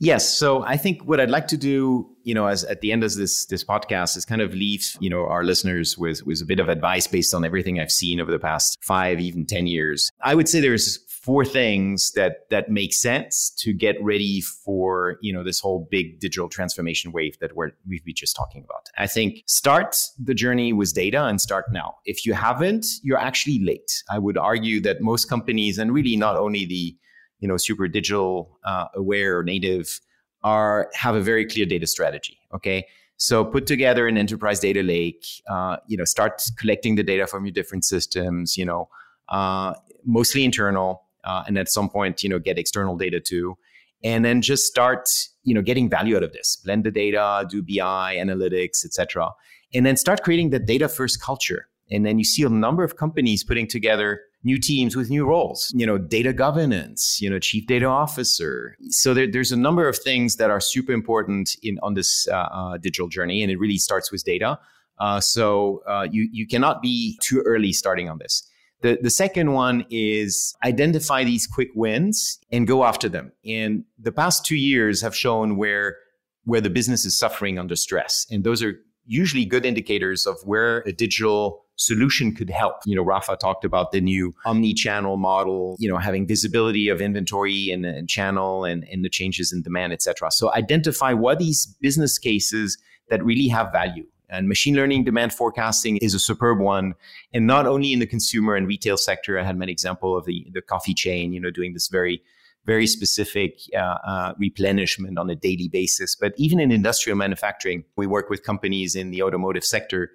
Yes. 0.00 0.32
So 0.32 0.62
I 0.64 0.76
think 0.76 1.02
what 1.04 1.20
I'd 1.20 1.30
like 1.30 1.48
to 1.48 1.56
do, 1.56 2.08
you 2.22 2.32
know, 2.32 2.46
as 2.46 2.62
at 2.64 2.82
the 2.82 2.92
end 2.92 3.02
of 3.02 3.14
this 3.14 3.46
this 3.46 3.64
podcast 3.64 4.16
is 4.16 4.24
kind 4.24 4.40
of 4.40 4.54
leave, 4.54 4.96
you 5.00 5.10
know, 5.10 5.26
our 5.26 5.42
listeners 5.42 5.98
with 5.98 6.24
with 6.24 6.40
a 6.40 6.44
bit 6.44 6.60
of 6.60 6.68
advice 6.68 7.08
based 7.08 7.34
on 7.34 7.44
everything 7.44 7.80
I've 7.80 7.90
seen 7.90 8.20
over 8.20 8.30
the 8.30 8.38
past 8.38 8.78
five, 8.80 9.20
even 9.20 9.44
ten 9.44 9.66
years. 9.66 10.10
I 10.22 10.36
would 10.36 10.48
say 10.48 10.60
there's 10.60 10.98
four 11.28 11.44
things 11.44 12.12
that 12.12 12.48
that 12.50 12.70
make 12.70 12.94
sense 12.94 13.50
to 13.58 13.72
get 13.72 13.96
ready 14.00 14.40
for 14.40 15.18
you 15.20 15.32
know 15.32 15.42
this 15.42 15.58
whole 15.58 15.88
big 15.90 16.20
digital 16.20 16.48
transformation 16.48 17.10
wave 17.10 17.36
that 17.40 17.56
we're 17.56 17.72
we've 17.88 18.04
been 18.04 18.14
just 18.14 18.36
talking 18.36 18.62
about. 18.62 18.88
I 18.96 19.08
think 19.08 19.42
start 19.46 19.96
the 20.22 20.34
journey 20.34 20.72
with 20.72 20.94
data 20.94 21.24
and 21.24 21.40
start 21.40 21.66
now. 21.72 21.96
If 22.04 22.24
you 22.24 22.34
haven't, 22.34 22.86
you're 23.02 23.18
actually 23.18 23.64
late. 23.64 24.04
I 24.08 24.20
would 24.20 24.38
argue 24.38 24.80
that 24.82 25.00
most 25.00 25.28
companies, 25.28 25.76
and 25.76 25.92
really 25.92 26.16
not 26.16 26.36
only 26.36 26.64
the 26.66 26.96
you 27.40 27.48
know 27.48 27.56
super 27.56 27.88
digital 27.88 28.58
uh, 28.64 28.86
aware 28.94 29.42
native, 29.42 30.00
are 30.42 30.90
have 30.94 31.14
a 31.14 31.20
very 31.20 31.46
clear 31.46 31.66
data 31.66 31.86
strategy. 31.86 32.38
Okay. 32.54 32.86
So 33.20 33.44
put 33.44 33.66
together 33.66 34.06
an 34.06 34.16
enterprise 34.16 34.60
data 34.60 34.82
lake. 34.82 35.26
Uh, 35.50 35.78
you 35.88 35.96
know, 35.96 36.04
start 36.04 36.40
collecting 36.56 36.94
the 36.94 37.02
data 37.02 37.26
from 37.26 37.44
your 37.44 37.52
different 37.52 37.84
systems. 37.84 38.56
You 38.56 38.64
know, 38.64 38.88
uh, 39.28 39.74
mostly 40.04 40.44
internal 40.44 41.02
uh, 41.24 41.44
and 41.46 41.58
at 41.58 41.68
some 41.68 41.88
point, 41.88 42.22
you 42.22 42.28
know, 42.28 42.38
get 42.38 42.58
external 42.58 42.96
data 42.96 43.20
too, 43.20 43.56
and 44.02 44.24
then 44.24 44.40
just 44.40 44.66
start, 44.66 45.08
you 45.42 45.54
know, 45.54 45.62
getting 45.62 45.88
value 45.88 46.16
out 46.16 46.22
of 46.22 46.32
this. 46.32 46.56
Blend 46.64 46.84
the 46.84 46.90
data, 46.90 47.46
do 47.48 47.62
BI, 47.62 48.16
analytics, 48.16 48.84
etc., 48.84 49.30
and 49.74 49.84
then 49.84 49.96
start 49.96 50.22
creating 50.22 50.50
the 50.50 50.58
data 50.58 50.88
first 50.88 51.20
culture. 51.20 51.68
And 51.90 52.06
then 52.06 52.18
you 52.18 52.24
see 52.24 52.42
a 52.42 52.48
number 52.48 52.84
of 52.84 52.96
companies 52.96 53.44
putting 53.44 53.66
together 53.66 54.22
new 54.44 54.58
teams 54.58 54.94
with 54.96 55.10
new 55.10 55.26
roles, 55.26 55.72
you 55.74 55.84
know, 55.86 55.98
data 55.98 56.32
governance, 56.32 57.18
you 57.20 57.28
know, 57.28 57.38
chief 57.38 57.66
data 57.66 57.86
officer. 57.86 58.76
So 58.88 59.12
there, 59.12 59.30
there's 59.30 59.52
a 59.52 59.56
number 59.56 59.88
of 59.88 59.98
things 59.98 60.36
that 60.36 60.50
are 60.50 60.60
super 60.60 60.92
important 60.92 61.56
in 61.62 61.78
on 61.82 61.94
this 61.94 62.28
uh, 62.28 62.36
uh, 62.36 62.76
digital 62.78 63.08
journey, 63.08 63.42
and 63.42 63.50
it 63.50 63.58
really 63.58 63.78
starts 63.78 64.12
with 64.12 64.24
data. 64.24 64.58
Uh, 65.00 65.20
so 65.20 65.82
uh, 65.88 66.06
you 66.10 66.28
you 66.32 66.46
cannot 66.46 66.82
be 66.82 67.18
too 67.22 67.42
early 67.46 67.72
starting 67.72 68.08
on 68.08 68.18
this. 68.18 68.48
The, 68.80 68.98
the 69.02 69.10
second 69.10 69.52
one 69.52 69.84
is 69.90 70.54
identify 70.64 71.24
these 71.24 71.46
quick 71.46 71.68
wins 71.74 72.38
and 72.52 72.66
go 72.66 72.84
after 72.84 73.08
them. 73.08 73.32
And 73.44 73.84
the 73.98 74.12
past 74.12 74.46
two 74.46 74.56
years 74.56 75.00
have 75.02 75.16
shown 75.16 75.56
where, 75.56 75.96
where 76.44 76.60
the 76.60 76.70
business 76.70 77.04
is 77.04 77.18
suffering 77.18 77.58
under 77.58 77.74
stress. 77.74 78.24
And 78.30 78.44
those 78.44 78.62
are 78.62 78.74
usually 79.08 79.44
good 79.44 79.66
indicators 79.66 80.26
of 80.26 80.36
where 80.44 80.84
a 80.86 80.92
digital 80.92 81.64
solution 81.76 82.34
could 82.34 82.50
help. 82.50 82.76
You 82.86 82.94
know, 82.96 83.02
Rafa 83.02 83.36
talked 83.36 83.64
about 83.64 83.90
the 83.90 84.00
new 84.00 84.34
omni-channel 84.44 85.16
model, 85.16 85.76
you 85.78 85.88
know, 85.88 85.96
having 85.96 86.26
visibility 86.26 86.88
of 86.88 87.00
inventory 87.00 87.70
and, 87.70 87.86
and 87.86 88.08
channel 88.08 88.64
and, 88.64 88.86
and 88.92 89.04
the 89.04 89.08
changes 89.08 89.52
in 89.52 89.62
demand, 89.62 89.92
et 89.92 90.02
cetera. 90.02 90.30
So 90.30 90.52
identify 90.54 91.12
what 91.14 91.38
these 91.38 91.66
business 91.80 92.18
cases 92.18 92.78
that 93.10 93.24
really 93.24 93.48
have 93.48 93.72
value 93.72 94.06
and 94.28 94.46
machine 94.46 94.74
learning 94.76 95.04
demand 95.04 95.32
forecasting 95.32 95.96
is 95.98 96.14
a 96.14 96.18
superb 96.18 96.58
one. 96.58 96.94
And 97.32 97.46
not 97.46 97.66
only 97.66 97.92
in 97.92 98.00
the 98.00 98.06
consumer 98.06 98.56
and 98.56 98.66
retail 98.66 98.98
sector, 98.98 99.38
I 99.38 99.44
had 99.44 99.56
an 99.56 99.62
example 99.68 100.18
of 100.18 100.26
the, 100.26 100.46
the 100.52 100.60
coffee 100.60 100.94
chain, 100.94 101.32
you 101.32 101.40
know, 101.40 101.50
doing 101.50 101.72
this 101.72 101.88
very, 101.88 102.20
very 102.68 102.86
specific 102.86 103.60
uh, 103.74 103.96
uh, 104.12 104.34
replenishment 104.38 105.18
on 105.18 105.30
a 105.30 105.34
daily 105.34 105.68
basis. 105.68 106.14
But 106.14 106.34
even 106.36 106.60
in 106.60 106.70
industrial 106.70 107.16
manufacturing, 107.16 107.84
we 107.96 108.06
work 108.06 108.28
with 108.28 108.42
companies 108.42 108.94
in 108.94 109.10
the 109.10 109.22
automotive 109.22 109.64
sector, 109.64 110.10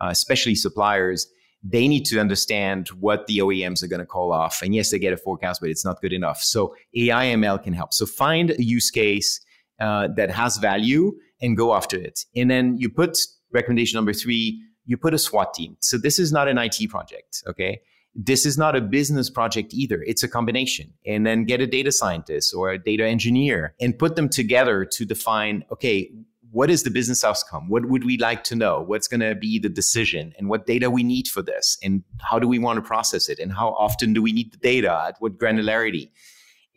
uh, 0.00 0.10
especially 0.10 0.54
suppliers. 0.54 1.26
They 1.64 1.88
need 1.88 2.04
to 2.06 2.20
understand 2.20 2.88
what 3.06 3.26
the 3.26 3.38
OEMs 3.38 3.82
are 3.82 3.88
going 3.88 4.04
to 4.06 4.06
call 4.06 4.32
off. 4.32 4.62
And 4.62 4.72
yes, 4.72 4.92
they 4.92 5.00
get 5.00 5.12
a 5.12 5.16
forecast, 5.16 5.60
but 5.60 5.68
it's 5.68 5.84
not 5.84 6.00
good 6.00 6.12
enough. 6.12 6.40
So 6.42 6.76
AI 6.94 7.24
ML 7.40 7.60
can 7.64 7.72
help. 7.72 7.92
So 7.92 8.06
find 8.06 8.50
a 8.50 8.62
use 8.62 8.88
case 8.92 9.40
uh, 9.80 10.06
that 10.16 10.30
has 10.30 10.58
value 10.58 11.12
and 11.42 11.56
go 11.56 11.74
after 11.74 11.96
it. 11.98 12.20
And 12.36 12.48
then 12.48 12.76
you 12.78 12.88
put 12.88 13.18
recommendation 13.52 13.96
number 13.96 14.12
three, 14.12 14.62
you 14.84 14.96
put 14.96 15.12
a 15.12 15.18
SWAT 15.18 15.54
team. 15.54 15.76
So 15.80 15.98
this 15.98 16.20
is 16.20 16.30
not 16.30 16.46
an 16.46 16.56
IT 16.56 16.88
project, 16.88 17.42
okay? 17.48 17.80
This 18.18 18.46
is 18.46 18.56
not 18.56 18.74
a 18.74 18.80
business 18.80 19.28
project 19.28 19.74
either. 19.74 20.02
It's 20.06 20.22
a 20.22 20.28
combination. 20.28 20.94
And 21.04 21.26
then 21.26 21.44
get 21.44 21.60
a 21.60 21.66
data 21.66 21.92
scientist 21.92 22.54
or 22.54 22.70
a 22.70 22.78
data 22.78 23.06
engineer 23.06 23.74
and 23.78 23.98
put 23.98 24.16
them 24.16 24.30
together 24.30 24.86
to 24.86 25.04
define, 25.04 25.64
okay, 25.70 26.10
what 26.50 26.70
is 26.70 26.82
the 26.82 26.90
business 26.90 27.22
outcome? 27.22 27.68
What 27.68 27.90
would 27.90 28.04
we 28.04 28.16
like 28.16 28.42
to 28.44 28.56
know? 28.56 28.80
What's 28.80 29.06
going 29.06 29.20
to 29.20 29.34
be 29.34 29.58
the 29.58 29.68
decision 29.68 30.32
and 30.38 30.48
what 30.48 30.66
data 30.66 30.90
we 30.90 31.02
need 31.02 31.28
for 31.28 31.42
this? 31.42 31.76
And 31.82 32.02
how 32.22 32.38
do 32.38 32.48
we 32.48 32.58
want 32.58 32.78
to 32.78 32.82
process 32.82 33.28
it? 33.28 33.38
And 33.38 33.52
how 33.52 33.74
often 33.74 34.14
do 34.14 34.22
we 34.22 34.32
need 34.32 34.52
the 34.52 34.58
data? 34.58 35.04
At 35.08 35.16
what 35.18 35.36
granularity? 35.36 36.08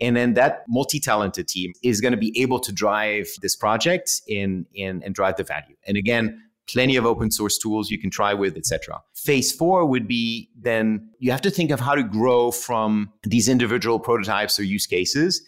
And 0.01 0.17
then 0.17 0.33
that 0.33 0.63
multi-talented 0.67 1.47
team 1.47 1.71
is 1.83 2.01
going 2.01 2.11
to 2.11 2.17
be 2.17 2.37
able 2.41 2.59
to 2.59 2.73
drive 2.73 3.29
this 3.41 3.55
project 3.55 4.21
in, 4.27 4.65
in 4.73 5.01
and 5.03 5.15
drive 5.15 5.37
the 5.37 5.43
value. 5.43 5.75
And 5.87 5.95
again, 5.95 6.41
plenty 6.71 6.95
of 6.95 7.05
open 7.05 7.31
source 7.31 7.57
tools 7.57 7.89
you 7.89 7.99
can 7.99 8.09
try 8.09 8.33
with, 8.33 8.55
etc. 8.55 9.01
Phase 9.15 9.51
four 9.51 9.85
would 9.85 10.07
be 10.07 10.49
then 10.59 11.09
you 11.19 11.31
have 11.31 11.41
to 11.41 11.49
think 11.49 11.71
of 11.71 11.79
how 11.79 11.95
to 11.95 12.03
grow 12.03 12.51
from 12.51 13.11
these 13.23 13.49
individual 13.49 13.99
prototypes 13.99 14.59
or 14.59 14.63
use 14.63 14.85
cases 14.85 15.41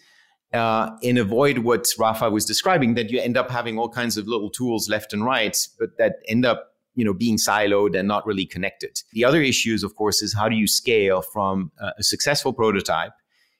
uh, 0.52 0.90
and 1.02 1.18
avoid 1.18 1.58
what 1.58 1.86
Rafa 1.98 2.30
was 2.30 2.44
describing, 2.44 2.94
that 2.94 3.10
you 3.10 3.20
end 3.20 3.36
up 3.36 3.50
having 3.50 3.78
all 3.78 3.88
kinds 3.88 4.16
of 4.18 4.26
little 4.26 4.50
tools 4.50 4.88
left 4.88 5.12
and 5.12 5.24
right, 5.24 5.56
but 5.78 5.96
that 5.98 6.16
end 6.28 6.44
up 6.44 6.68
you 6.94 7.04
know 7.04 7.14
being 7.14 7.38
siloed 7.38 7.98
and 7.98 8.06
not 8.06 8.26
really 8.26 8.44
connected. 8.44 9.00
The 9.12 9.24
other 9.24 9.40
issues, 9.40 9.82
of 9.82 9.94
course, 9.94 10.22
is 10.22 10.34
how 10.34 10.48
do 10.48 10.56
you 10.56 10.66
scale 10.66 11.22
from 11.22 11.72
a 11.98 12.02
successful 12.02 12.52
prototype, 12.52 13.12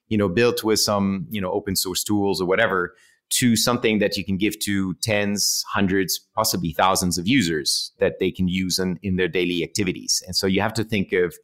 you 0.07 0.17
know, 0.17 0.29
built 0.29 0.63
with 0.63 0.79
some 0.79 1.27
you 1.29 1.41
know 1.41 1.51
open 1.51 1.75
source 1.75 2.03
tools 2.03 2.41
or 2.41 2.45
whatever 2.45 2.93
to 3.39 3.55
something 3.55 3.99
that 3.99 4.17
you 4.17 4.23
can 4.23 4.37
give 4.37 4.59
to 4.59 4.93
tens, 5.01 5.63
hundreds, 5.73 6.19
possibly 6.35 6.71
thousands 6.73 7.17
of 7.17 7.27
users 7.27 7.91
that 7.99 8.19
they 8.19 8.31
can 8.31 8.47
use 8.47 8.79
in, 8.79 8.99
in 9.01 9.15
their 9.15 9.27
daily 9.27 9.63
activities. 9.63 10.21
And 10.27 10.35
so 10.35 10.47
you 10.47 10.61
have 10.61 10.73
to 10.75 10.83
think 10.83 11.13
of, 11.13 11.35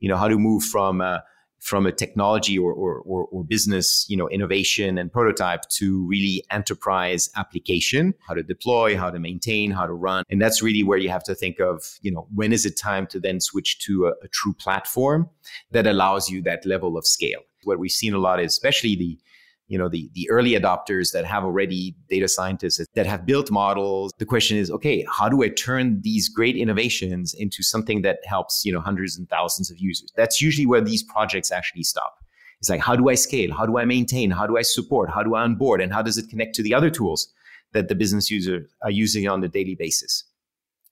you 0.00 0.08
know, 0.08 0.16
how 0.16 0.28
to 0.28 0.38
move 0.38 0.62
from 0.64 1.00
a, 1.00 1.22
from 1.60 1.86
a 1.86 1.92
technology 1.92 2.56
or, 2.58 2.72
or, 2.72 3.00
or, 3.00 3.24
or 3.32 3.44
business, 3.44 4.06
you 4.08 4.16
know, 4.16 4.28
innovation 4.28 4.98
and 4.98 5.12
prototype 5.12 5.62
to 5.70 6.06
really 6.06 6.44
enterprise 6.50 7.30
application, 7.34 8.14
how 8.28 8.34
to 8.34 8.42
deploy, 8.42 8.96
how 8.96 9.10
to 9.10 9.18
maintain, 9.18 9.70
how 9.70 9.86
to 9.86 9.92
run. 9.92 10.24
And 10.30 10.40
that's 10.40 10.62
really 10.62 10.82
where 10.84 10.98
you 10.98 11.08
have 11.08 11.24
to 11.24 11.34
think 11.34 11.58
of, 11.60 11.82
you 12.00 12.12
know, 12.12 12.28
when 12.34 12.52
is 12.52 12.64
it 12.64 12.78
time 12.78 13.06
to 13.08 13.18
then 13.18 13.40
switch 13.40 13.80
to 13.86 14.06
a, 14.06 14.10
a 14.22 14.28
true 14.28 14.54
platform 14.54 15.28
that 15.72 15.86
allows 15.86 16.30
you 16.30 16.42
that 16.42 16.64
level 16.64 16.96
of 16.96 17.06
scale. 17.06 17.40
What 17.64 17.78
we've 17.78 17.90
seen 17.90 18.14
a 18.14 18.18
lot 18.18 18.40
is 18.40 18.52
especially 18.52 18.94
the 18.94 19.18
you 19.68 19.78
know 19.78 19.88
the 19.88 20.10
the 20.14 20.28
early 20.30 20.52
adopters 20.52 21.12
that 21.12 21.24
have 21.24 21.44
already 21.44 21.94
data 22.08 22.26
scientists 22.26 22.84
that 22.94 23.06
have 23.06 23.24
built 23.24 23.50
models 23.50 24.12
the 24.18 24.26
question 24.26 24.56
is 24.56 24.70
okay 24.70 25.06
how 25.10 25.28
do 25.28 25.42
i 25.42 25.48
turn 25.48 26.00
these 26.02 26.28
great 26.28 26.56
innovations 26.56 27.34
into 27.34 27.62
something 27.62 28.02
that 28.02 28.18
helps 28.24 28.64
you 28.64 28.72
know 28.72 28.80
hundreds 28.80 29.16
and 29.16 29.28
thousands 29.28 29.70
of 29.70 29.78
users 29.78 30.10
that's 30.16 30.40
usually 30.40 30.66
where 30.66 30.80
these 30.80 31.02
projects 31.02 31.52
actually 31.52 31.82
stop 31.82 32.16
it's 32.60 32.70
like 32.70 32.80
how 32.80 32.96
do 32.96 33.08
i 33.08 33.14
scale 33.14 33.52
how 33.52 33.66
do 33.66 33.78
i 33.78 33.84
maintain 33.84 34.30
how 34.30 34.46
do 34.46 34.56
i 34.56 34.62
support 34.62 35.10
how 35.10 35.22
do 35.22 35.34
i 35.34 35.42
onboard 35.42 35.80
and 35.80 35.92
how 35.92 36.02
does 36.02 36.18
it 36.18 36.28
connect 36.28 36.54
to 36.54 36.62
the 36.62 36.74
other 36.74 36.90
tools 36.90 37.32
that 37.72 37.88
the 37.88 37.94
business 37.94 38.30
users 38.30 38.66
are 38.82 38.90
using 38.90 39.28
on 39.28 39.44
a 39.44 39.48
daily 39.48 39.74
basis 39.74 40.24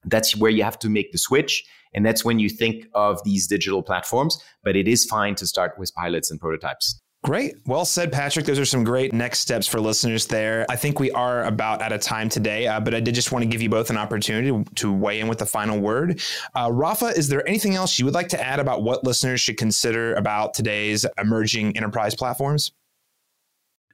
that's 0.07 0.37
where 0.37 0.51
you 0.51 0.63
have 0.63 0.79
to 0.81 0.89
make 0.89 1.13
the 1.13 1.19
switch. 1.19 1.65
And 1.93 2.05
that's 2.05 2.25
when 2.25 2.39
you 2.39 2.49
think 2.49 2.87
of 2.95 3.23
these 3.25 3.47
digital 3.47 3.83
platforms. 3.83 4.43
But 4.63 4.77
it 4.77 4.89
is 4.89 5.05
fine 5.05 5.35
to 5.37 5.47
start 5.47 5.79
with 5.79 5.95
pilots 5.95 6.31
and 6.31 6.41
prototypes. 6.41 7.01
Great. 7.27 7.57
Well 7.67 7.85
said, 7.85 8.13
Patrick. 8.13 8.47
Those 8.47 8.61
are 8.61 8.65
some 8.65 8.85
great 8.85 9.13
next 9.13 9.41
steps 9.41 9.67
for 9.67 9.81
listeners 9.81 10.27
there. 10.27 10.65
I 10.69 10.77
think 10.77 11.01
we 11.01 11.11
are 11.11 11.43
about 11.43 11.83
out 11.83 11.91
of 11.91 12.01
time 12.01 12.29
today, 12.29 12.69
uh, 12.69 12.79
but 12.79 12.95
I 12.95 13.01
did 13.01 13.17
just 13.17 13.33
want 13.33 13.43
to 13.43 13.49
give 13.49 13.61
you 13.61 13.69
both 13.69 13.91
an 13.91 13.97
opportunity 13.97 14.65
to 14.77 14.93
weigh 14.93 15.19
in 15.19 15.27
with 15.27 15.39
the 15.39 15.45
final 15.45 15.81
word. 15.81 16.21
Uh, 16.55 16.71
Rafa, 16.73 17.07
is 17.07 17.27
there 17.27 17.45
anything 17.49 17.75
else 17.75 17.99
you 17.99 18.05
would 18.05 18.15
like 18.15 18.29
to 18.29 18.41
add 18.41 18.61
about 18.61 18.85
what 18.85 19.03
listeners 19.03 19.41
should 19.41 19.57
consider 19.57 20.15
about 20.15 20.55
today's 20.55 21.05
emerging 21.19 21.77
enterprise 21.77 22.15
platforms? 22.15 22.71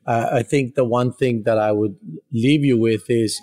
Uh, 0.07 0.29
I 0.31 0.42
think 0.42 0.75
the 0.75 0.85
one 0.85 1.11
thing 1.11 1.45
that 1.45 1.59
I 1.59 1.73
would 1.73 1.97
leave 2.33 2.66
you 2.66 2.77
with 2.77 3.09
is, 3.09 3.40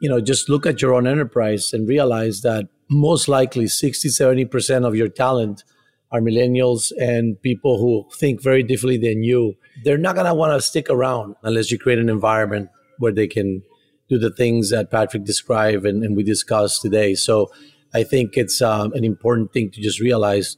you 0.00 0.08
know, 0.08 0.20
just 0.20 0.48
look 0.48 0.66
at 0.66 0.82
your 0.82 0.92
own 0.92 1.06
enterprise 1.06 1.72
and 1.72 1.88
realize 1.88 2.40
that 2.40 2.66
most 2.90 3.28
likely 3.28 3.68
60, 3.68 4.08
70% 4.08 4.84
of 4.84 4.96
your 4.96 5.08
talent– 5.08 5.62
are 6.12 6.20
millennials 6.20 6.92
and 7.00 7.40
people 7.42 7.78
who 7.78 8.08
think 8.16 8.42
very 8.42 8.62
differently 8.62 8.98
than 8.98 9.22
you, 9.22 9.54
they're 9.84 9.98
not 9.98 10.14
going 10.14 10.26
to 10.26 10.34
want 10.34 10.52
to 10.52 10.60
stick 10.60 10.90
around 10.90 11.36
unless 11.42 11.70
you 11.70 11.78
create 11.78 11.98
an 11.98 12.08
environment 12.08 12.68
where 12.98 13.12
they 13.12 13.26
can 13.26 13.62
do 14.08 14.18
the 14.18 14.30
things 14.30 14.70
that 14.70 14.90
Patrick 14.90 15.24
described 15.24 15.86
and, 15.86 16.02
and 16.02 16.16
we 16.16 16.24
discussed 16.24 16.82
today. 16.82 17.14
So 17.14 17.50
I 17.94 18.02
think 18.02 18.36
it's 18.36 18.60
um, 18.60 18.92
an 18.92 19.04
important 19.04 19.52
thing 19.52 19.70
to 19.70 19.80
just 19.80 20.00
realize 20.00 20.56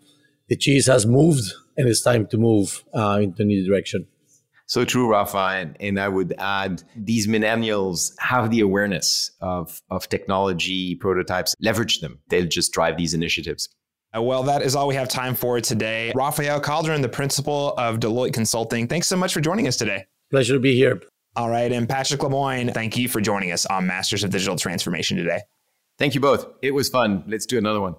the 0.49 0.57
cheese 0.57 0.87
has 0.87 1.07
moved 1.07 1.53
and 1.77 1.89
it's 1.89 2.03
time 2.03 2.27
to 2.29 2.39
move 2.39 2.83
uh, 2.95 3.21
into 3.23 3.43
a 3.43 3.45
new 3.45 3.67
direction. 3.67 4.07
So 4.67 4.87
true, 4.87 5.11
Rafa. 5.11 5.37
And, 5.37 5.77
and 5.81 6.01
I 6.01 6.09
would 6.09 6.35
add 6.39 6.83
these 6.97 7.27
millennials 7.27 8.13
have 8.19 8.51
the 8.51 8.61
awareness 8.61 9.31
of, 9.43 9.83
of 9.91 10.09
technology 10.09 10.95
prototypes, 10.95 11.55
leverage 11.61 12.01
them. 12.01 12.21
They'll 12.29 12.47
just 12.47 12.73
drive 12.73 12.97
these 12.97 13.13
initiatives. 13.13 13.69
Uh, 14.15 14.23
well, 14.23 14.43
that 14.43 14.63
is 14.63 14.77
all 14.77 14.87
we 14.87 14.95
have 14.95 15.09
time 15.09 15.35
for 15.35 15.61
today. 15.61 16.13
Rafael 16.15 16.61
Calderon, 16.61 17.01
the 17.01 17.09
principal 17.09 17.75
of 17.79 17.99
Deloitte 17.99 18.35
Consulting, 18.35 18.87
thanks 18.87 19.09
so 19.09 19.17
much 19.17 19.33
for 19.33 19.41
joining 19.41 19.67
us 19.67 19.77
today. 19.77 20.05
Pleasure 20.31 20.55
to 20.55 20.61
be 20.61 20.75
here. 20.75 21.03
All 21.35 21.49
right. 21.49 21.73
And 21.73 21.89
Patrick 21.89 22.23
Lemoyne, 22.23 22.73
thank 22.75 22.97
you 22.97 23.09
for 23.09 23.21
joining 23.21 23.53
us 23.53 23.65
on 23.67 23.87
Masters 23.87 24.23
of 24.23 24.31
Digital 24.31 24.57
Transformation 24.57 25.17
today. 25.17 25.41
Thank 25.99 26.15
you 26.15 26.21
both. 26.21 26.47
It 26.61 26.73
was 26.73 26.89
fun. 26.89 27.25
Let's 27.27 27.47
do 27.47 27.57
another 27.57 27.81
one. 27.81 27.95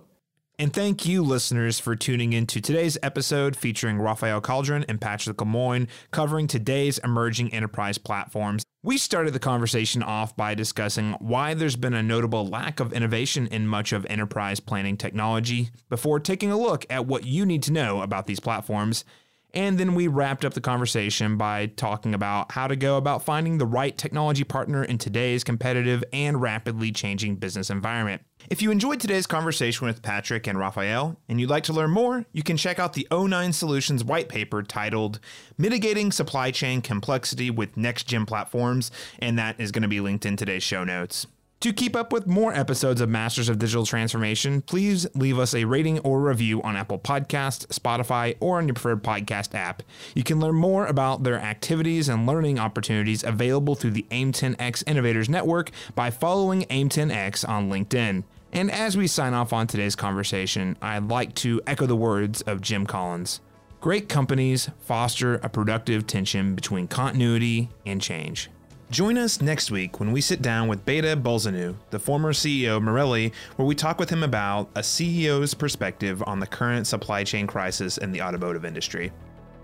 And 0.59 0.71
thank 0.71 1.07
you, 1.07 1.23
listeners, 1.23 1.79
for 1.79 1.95
tuning 1.95 2.33
in 2.33 2.45
to 2.47 2.61
today's 2.61 2.95
episode 3.01 3.55
featuring 3.55 3.97
Rafael 3.97 4.39
Calderon 4.39 4.85
and 4.87 5.01
Patrick 5.01 5.41
Lemoyne 5.41 5.87
covering 6.11 6.45
today's 6.45 6.99
emerging 6.99 7.51
enterprise 7.51 7.97
platforms. 7.97 8.63
We 8.85 8.97
started 8.97 9.31
the 9.31 9.39
conversation 9.39 10.03
off 10.03 10.35
by 10.35 10.55
discussing 10.55 11.13
why 11.19 11.53
there's 11.53 11.77
been 11.77 11.93
a 11.93 12.03
notable 12.03 12.45
lack 12.45 12.81
of 12.81 12.91
innovation 12.91 13.47
in 13.47 13.65
much 13.65 13.93
of 13.93 14.05
enterprise 14.09 14.59
planning 14.59 14.97
technology 14.97 15.69
before 15.87 16.19
taking 16.19 16.51
a 16.51 16.57
look 16.57 16.85
at 16.89 17.05
what 17.05 17.25
you 17.25 17.45
need 17.45 17.63
to 17.63 17.71
know 17.71 18.01
about 18.01 18.27
these 18.27 18.41
platforms 18.41 19.05
and 19.53 19.77
then 19.77 19.93
we 19.93 20.07
wrapped 20.07 20.43
up 20.43 20.53
the 20.53 20.61
conversation 20.61 21.37
by 21.37 21.67
talking 21.67 22.13
about 22.13 22.51
how 22.51 22.67
to 22.67 22.75
go 22.75 22.97
about 22.97 23.23
finding 23.23 23.57
the 23.57 23.65
right 23.65 23.97
technology 23.97 24.43
partner 24.43 24.83
in 24.83 24.97
today's 24.97 25.43
competitive 25.43 26.03
and 26.11 26.41
rapidly 26.41 26.91
changing 26.91 27.35
business 27.35 27.69
environment. 27.69 28.23
If 28.49 28.61
you 28.61 28.71
enjoyed 28.71 28.99
today's 28.99 29.27
conversation 29.27 29.87
with 29.87 30.01
Patrick 30.01 30.47
and 30.47 30.57
Rafael 30.57 31.19
and 31.29 31.39
you'd 31.39 31.49
like 31.49 31.63
to 31.65 31.73
learn 31.73 31.91
more, 31.91 32.25
you 32.33 32.43
can 32.43 32.57
check 32.57 32.79
out 32.79 32.93
the 32.93 33.07
O9 33.11 33.53
Solutions 33.53 34.03
white 34.03 34.27
paper 34.27 34.63
titled 34.63 35.19
Mitigating 35.57 36.11
Supply 36.11 36.51
Chain 36.51 36.81
Complexity 36.81 37.49
with 37.49 37.77
Next 37.77 38.03
Gen 38.03 38.25
Platforms, 38.25 38.91
and 39.19 39.37
that 39.37 39.59
is 39.59 39.71
going 39.71 39.83
to 39.83 39.87
be 39.87 40.01
linked 40.01 40.25
in 40.25 40.35
today's 40.35 40.63
show 40.63 40.83
notes. 40.83 41.27
To 41.63 41.71
keep 41.71 41.95
up 41.95 42.11
with 42.11 42.27
more 42.27 42.53
episodes 42.53 42.99
of 42.99 43.07
Masters 43.07 43.47
of 43.47 43.57
Digital 43.57 43.85
Transformation, 43.85 44.61
please 44.61 45.07
leave 45.15 45.39
us 45.39 45.53
a 45.53 45.63
rating 45.63 45.97
or 45.99 46.19
review 46.19 46.61
on 46.61 46.75
Apple 46.75 46.99
Podcast, 46.99 47.67
Spotify, 47.67 48.35
or 48.41 48.57
on 48.57 48.67
your 48.67 48.73
preferred 48.73 49.01
podcast 49.01 49.55
app. 49.55 49.81
You 50.13 50.23
can 50.23 50.41
learn 50.41 50.55
more 50.55 50.85
about 50.85 51.23
their 51.23 51.39
activities 51.39 52.09
and 52.09 52.27
learning 52.27 52.59
opportunities 52.59 53.23
available 53.23 53.75
through 53.75 53.91
the 53.91 54.05
AIM10X 54.11 54.83
Innovators 54.85 55.29
Network 55.29 55.71
by 55.95 56.11
following 56.11 56.63
AIM10X 56.63 57.47
on 57.47 57.69
LinkedIn. 57.69 58.25
And 58.51 58.69
as 58.69 58.97
we 58.97 59.07
sign 59.07 59.33
off 59.33 59.53
on 59.53 59.65
today's 59.65 59.95
conversation, 59.95 60.75
I'd 60.81 61.07
like 61.07 61.33
to 61.35 61.61
echo 61.65 61.85
the 61.85 61.95
words 61.95 62.41
of 62.41 62.59
Jim 62.59 62.85
Collins. 62.85 63.39
Great 63.79 64.09
companies 64.09 64.69
foster 64.81 65.35
a 65.35 65.47
productive 65.47 66.07
tension 66.07 66.55
between 66.55 66.89
continuity 66.89 67.69
and 67.85 68.01
change. 68.01 68.49
Join 68.93 69.17
us 69.17 69.41
next 69.41 69.71
week 69.71 69.99
when 69.99 70.11
we 70.11 70.21
sit 70.21 70.43
down 70.43 70.67
with 70.67 70.85
Beda 70.85 71.15
Bolzenius, 71.15 71.75
the 71.89 71.97
former 71.97 72.31
CEO 72.31 72.77
of 72.77 72.83
Marelli, 72.83 73.33
where 73.55 73.65
we 73.65 73.73
talk 73.73 73.97
with 73.97 74.07
him 74.07 74.21
about 74.21 74.69
a 74.75 74.81
CEO's 74.81 75.55
perspective 75.55 76.21
on 76.27 76.39
the 76.39 76.45
current 76.45 76.85
supply 76.85 77.23
chain 77.23 77.47
crisis 77.47 77.97
in 77.97 78.11
the 78.11 78.21
automotive 78.21 78.65
industry. 78.65 79.11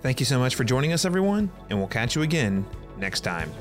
Thank 0.01 0.19
you 0.19 0.25
so 0.25 0.39
much 0.39 0.55
for 0.55 0.63
joining 0.63 0.93
us, 0.93 1.05
everyone, 1.05 1.51
and 1.69 1.77
we'll 1.77 1.87
catch 1.87 2.15
you 2.15 2.23
again 2.23 2.65
next 2.97 3.19
time. 3.19 3.51